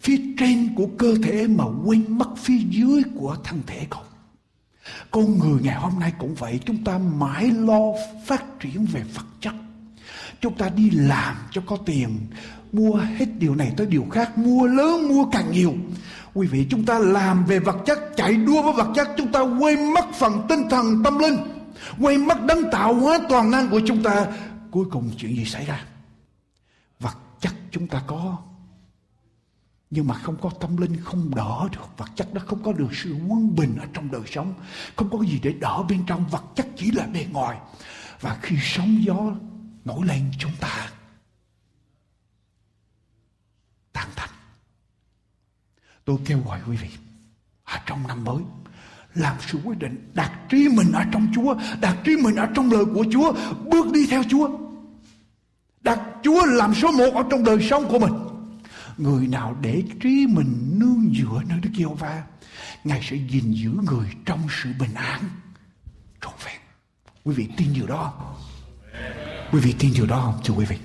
[0.00, 4.02] phía trên của cơ thể mà quên mất phía dưới của thân thể cậu.
[5.10, 6.60] Con người ngày hôm nay cũng vậy.
[6.64, 7.80] Chúng ta mãi lo
[8.26, 9.54] phát triển về vật chất.
[10.40, 12.18] Chúng ta đi làm cho có tiền.
[12.72, 14.38] Mua hết điều này tới điều khác.
[14.38, 15.74] Mua lớn, mua càng nhiều.
[16.34, 19.08] Quý vị, chúng ta làm về vật chất, chạy đua với vật chất.
[19.16, 21.36] Chúng ta quên mất phần tinh thần, tâm linh
[21.98, 24.26] quay mắt đấng tạo hóa toàn năng của chúng ta,
[24.70, 25.84] cuối cùng chuyện gì xảy ra?
[27.00, 28.38] Vật chất chúng ta có.
[29.90, 31.96] Nhưng mà không có tâm linh, không đỡ được.
[31.96, 34.54] Vật chất nó không có được sự quân bình ở trong đời sống.
[34.96, 37.58] Không có gì để đỡ bên trong vật chất chỉ là bề ngoài.
[38.20, 39.32] Và khi sóng gió
[39.84, 40.90] nổi lên, chúng ta
[43.92, 44.30] tan thành
[46.04, 46.88] tôi kêu gọi quý vị,
[47.64, 48.42] ở trong năm mới
[49.14, 52.72] làm sự quyết định đặt trí mình ở trong Chúa, đặt trí mình ở trong
[52.72, 53.32] lời của Chúa,
[53.70, 54.48] bước đi theo Chúa.
[55.80, 58.12] Đặt Chúa làm số một ở trong đời sống của mình.
[58.98, 62.22] Người nào để trí mình nương dựa nơi Đức Giêsu va
[62.84, 65.20] Ngài sẽ gìn giữ người trong sự bình an
[66.20, 66.60] trọn vẹn.
[67.24, 68.34] Quý vị tin điều đó
[69.52, 70.76] Quý vị tin điều đó không thưa quý vị?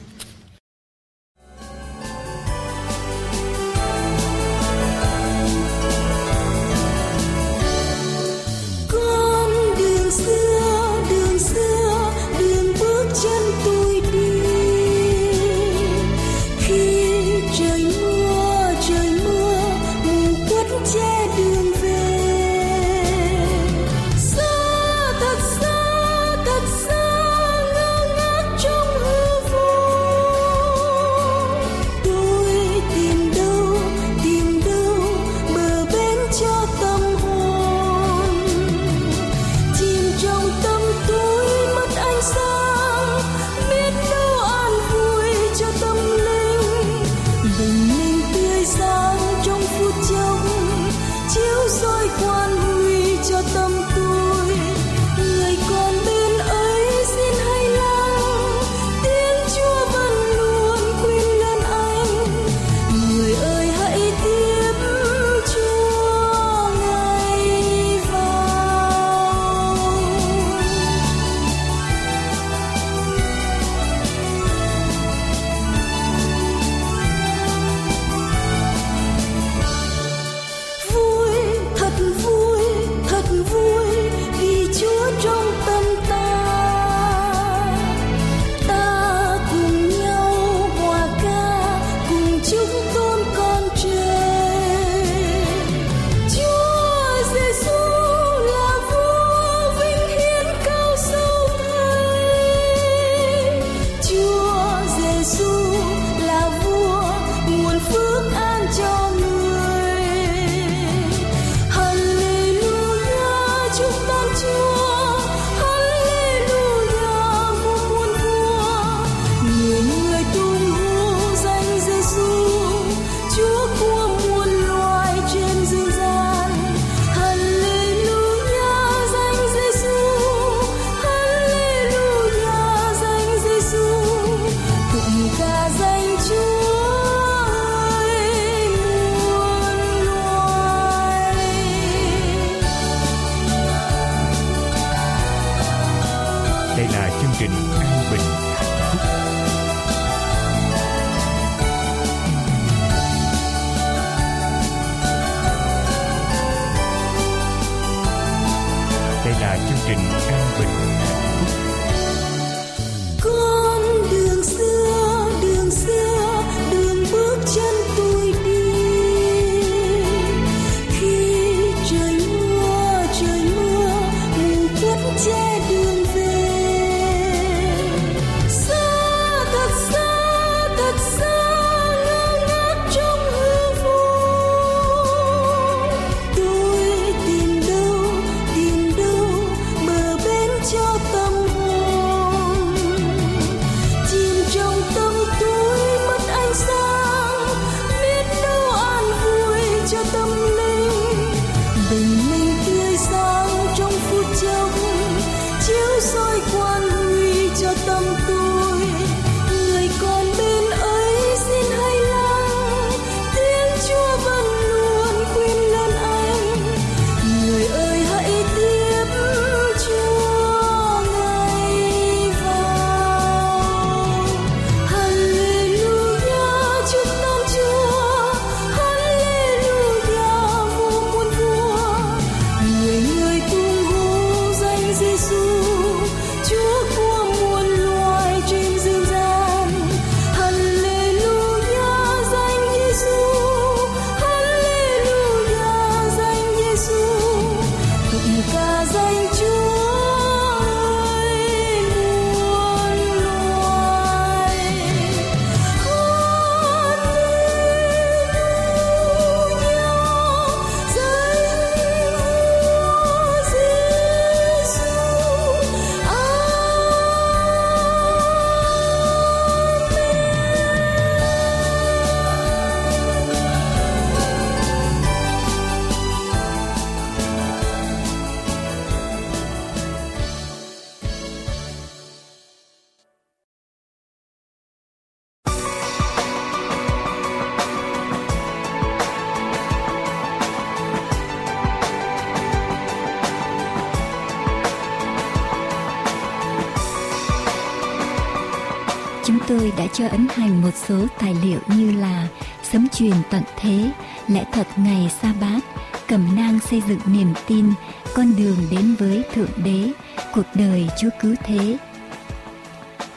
[300.69, 302.27] Một số tài liệu như là
[302.63, 303.91] sấm truyền tận thế,
[304.27, 305.59] lẽ thật ngày sa bát,
[306.07, 307.65] cẩm nang xây dựng niềm tin,
[308.13, 309.91] con đường đến với Thượng Đế,
[310.33, 311.77] cuộc đời Chúa Cứu Thế.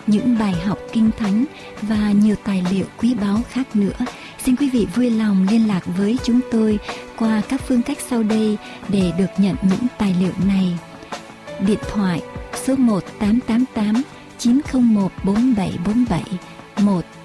[0.07, 1.45] Những bài học kinh thánh
[1.83, 4.07] và nhiều tài liệu quý báu khác nữa.
[4.45, 6.79] Xin quý vị vui lòng liên lạc với chúng tôi
[7.19, 10.79] qua các phương cách sau đây để được nhận những tài liệu này.
[11.67, 12.23] Điện thoại
[12.55, 14.03] số 1888
[14.39, 16.23] 901 4747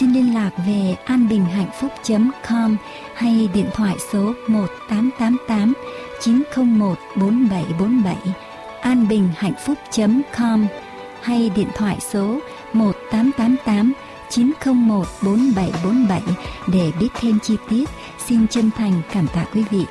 [0.00, 2.76] Xin liên lạc về anbinhhạnhphúc.com
[3.14, 5.72] hay điện thoại số 1888
[6.20, 8.16] 901 4747
[8.80, 10.66] anbinhhạnhphúc.com
[11.22, 12.38] hay điện thoại số
[12.72, 13.92] 1888
[14.30, 16.22] 901 4747
[16.72, 17.88] để biết thêm chi tiết.
[18.26, 19.86] Xin chân thành cảm tạ quý vị.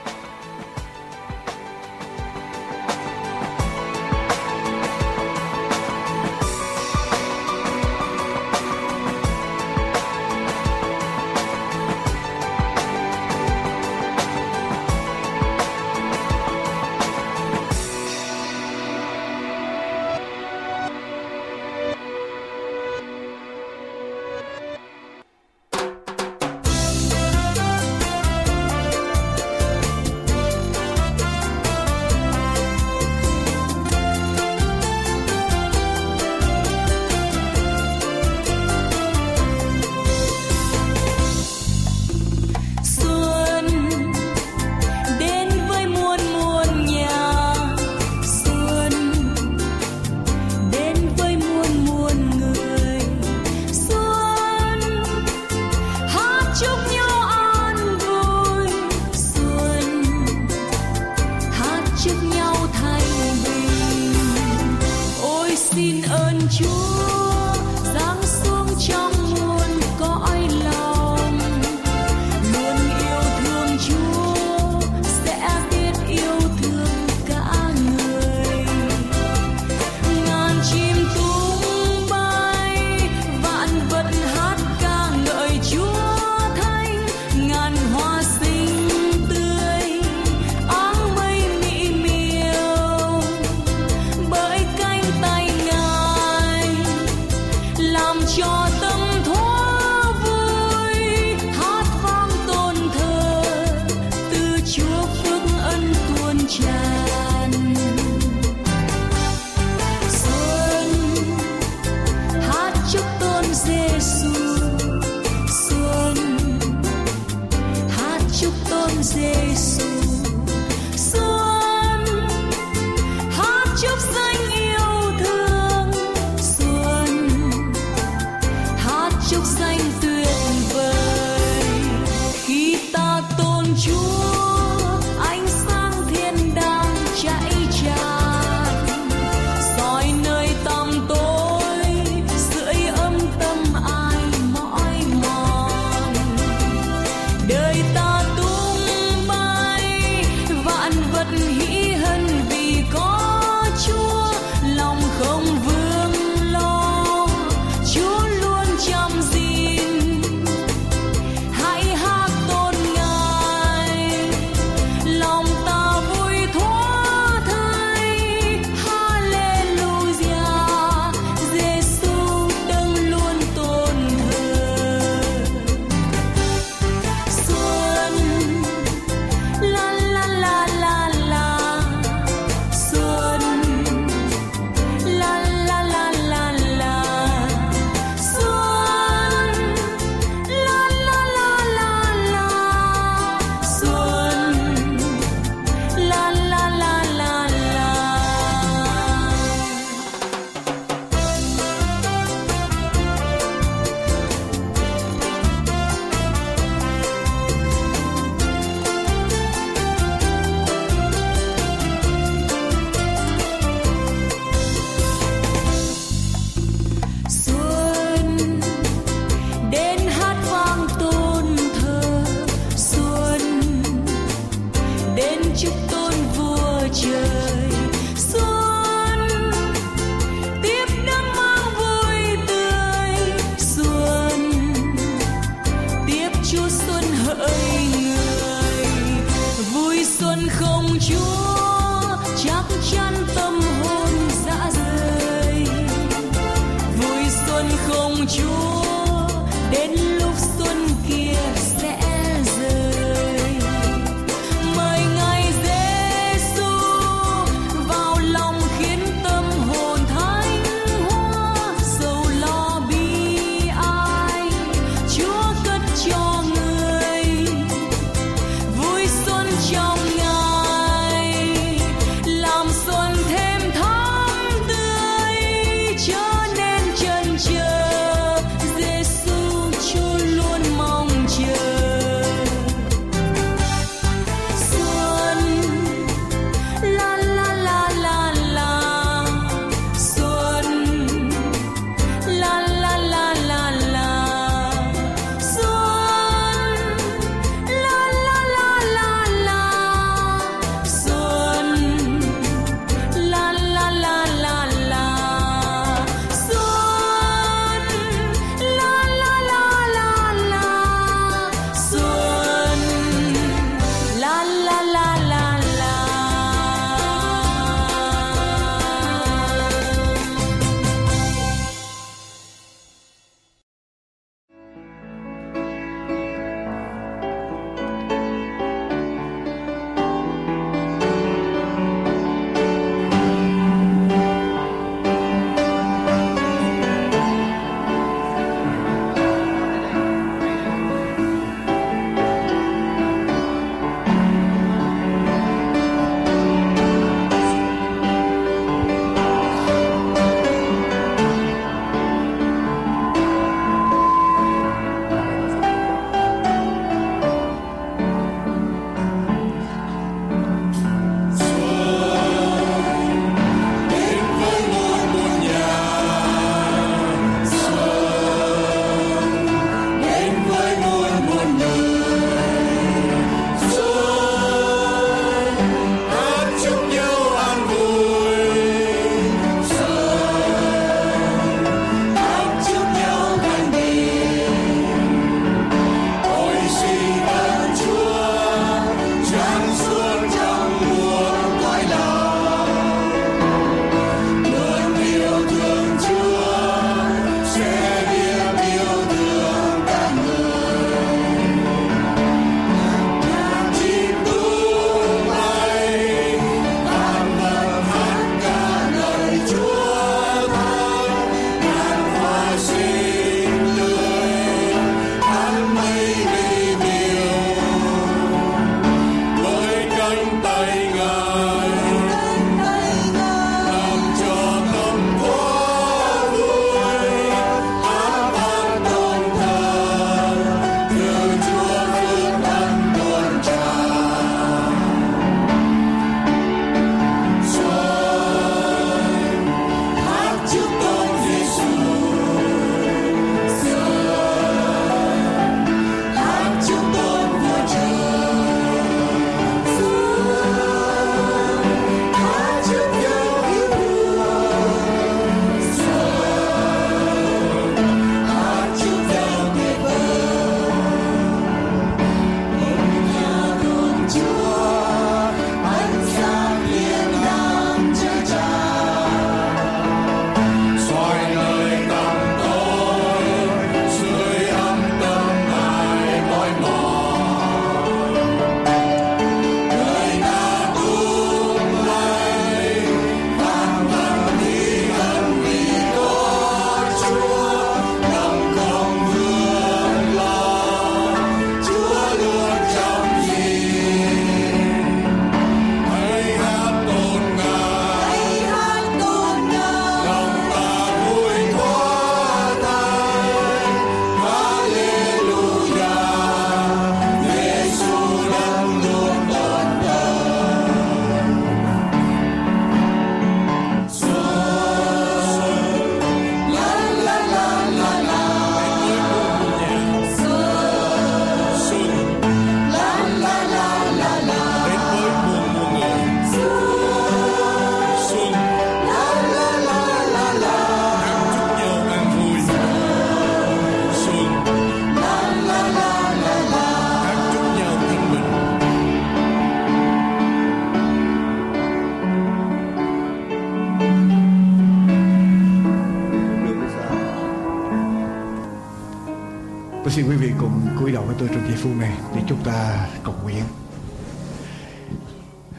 [552.29, 553.43] Chúng ta cầu nguyện.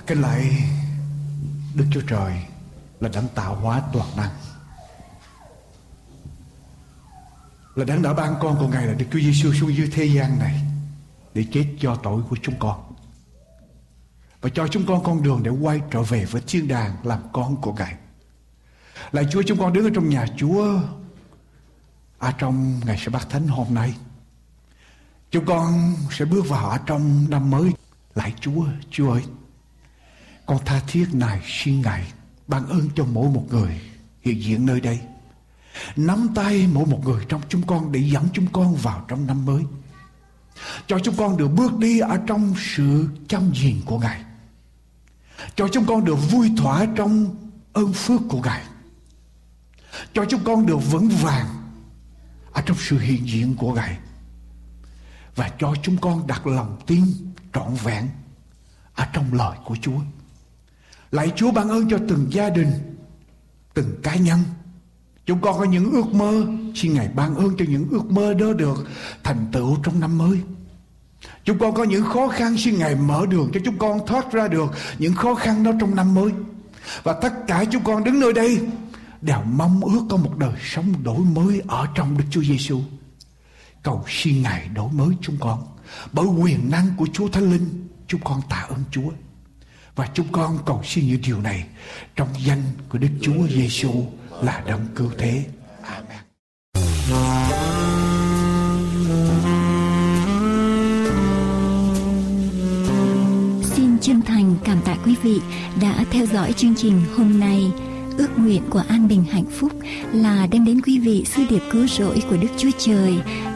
[0.06, 0.50] Kính lạy
[1.74, 2.32] Đức Chúa Trời
[3.00, 4.30] là đấng tạo hóa toàn năng.
[7.74, 10.38] Là đấng đã ban con của Ngài là Đức Chúa Giêsu xuống dưới thế gian
[10.38, 10.60] này
[11.34, 12.94] để chết cho tội của chúng con.
[14.40, 17.56] Và cho chúng con con đường để quay trở về với thiên đàng làm con
[17.60, 17.94] của Ngài.
[19.12, 20.80] là Chúa, chúng con đứng ở trong nhà Chúa
[22.18, 23.94] ở trong ngày sẽ bắt thánh hôm nay.
[25.30, 27.72] Chúng con sẽ bước vào ở trong năm mới.
[28.14, 29.22] Lại Chúa, Chúa ơi,
[30.46, 32.12] con tha thiết này xin Ngài
[32.46, 33.80] ban ơn cho mỗi một người
[34.20, 35.00] hiện diện nơi đây.
[35.96, 39.44] Nắm tay mỗi một người trong chúng con để dẫn chúng con vào trong năm
[39.44, 39.64] mới.
[40.86, 44.24] Cho chúng con được bước đi ở trong sự chăm gìn của Ngài.
[45.54, 47.36] Cho chúng con được vui thỏa trong
[47.72, 48.62] ơn phước của Ngài.
[50.12, 51.46] Cho chúng con được vững vàng
[52.52, 53.98] ở trong sự hiện diện của Ngài
[55.40, 57.04] và cho chúng con đặt lòng tin
[57.52, 58.08] trọn vẹn
[58.94, 60.00] ở trong lời của Chúa.
[61.10, 62.72] Lạy Chúa ban ơn cho từng gia đình,
[63.74, 64.38] từng cá nhân.
[65.26, 68.52] Chúng con có những ước mơ, xin Ngài ban ơn cho những ước mơ đó
[68.52, 68.88] được
[69.22, 70.40] thành tựu trong năm mới.
[71.44, 74.48] Chúng con có những khó khăn xin Ngài mở đường cho chúng con thoát ra
[74.48, 76.32] được những khó khăn đó trong năm mới.
[77.02, 78.60] Và tất cả chúng con đứng nơi đây
[79.20, 82.80] đều mong ước có một đời sống đổi mới ở trong Đức Chúa Giêsu.
[83.82, 85.66] Cầu xin Ngài đổi mới chúng con.
[86.12, 89.10] Bởi quyền năng của Chúa Thánh Linh, chúng con tạ ơn Chúa.
[89.94, 91.66] Và chúng con cầu xin những điều này
[92.16, 94.04] trong danh của Đức Chúa Giêsu
[94.42, 95.44] là đấng cứu thế.
[95.82, 96.18] Amen.
[103.64, 105.40] Xin chân thành cảm tạ quý vị
[105.80, 107.72] đã theo dõi chương trình hôm nay.
[108.20, 109.72] Ước nguyện của an bình hạnh phúc
[110.12, 113.14] là đem đến quý vị sư điệp cứu rỗi của Đức Chúa Trời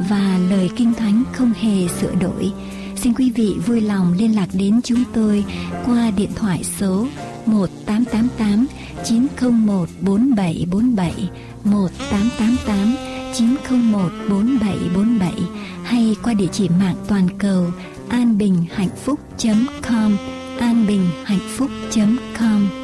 [0.09, 2.53] và lời kinh thánh không hề sửa đổi.
[2.97, 5.45] Xin quý vị vui lòng liên lạc đến chúng tôi
[5.87, 7.07] qua điện thoại số
[7.47, 8.67] 1888
[9.05, 11.31] 901 4747
[11.65, 12.95] 1888
[13.35, 15.33] 901 4747
[15.85, 17.67] hay qua địa chỉ mạng toàn cầu
[18.09, 19.21] an bình hạnh phúc
[19.83, 20.17] .com,
[20.59, 21.71] an bình hạnh phúc
[22.39, 22.84] .com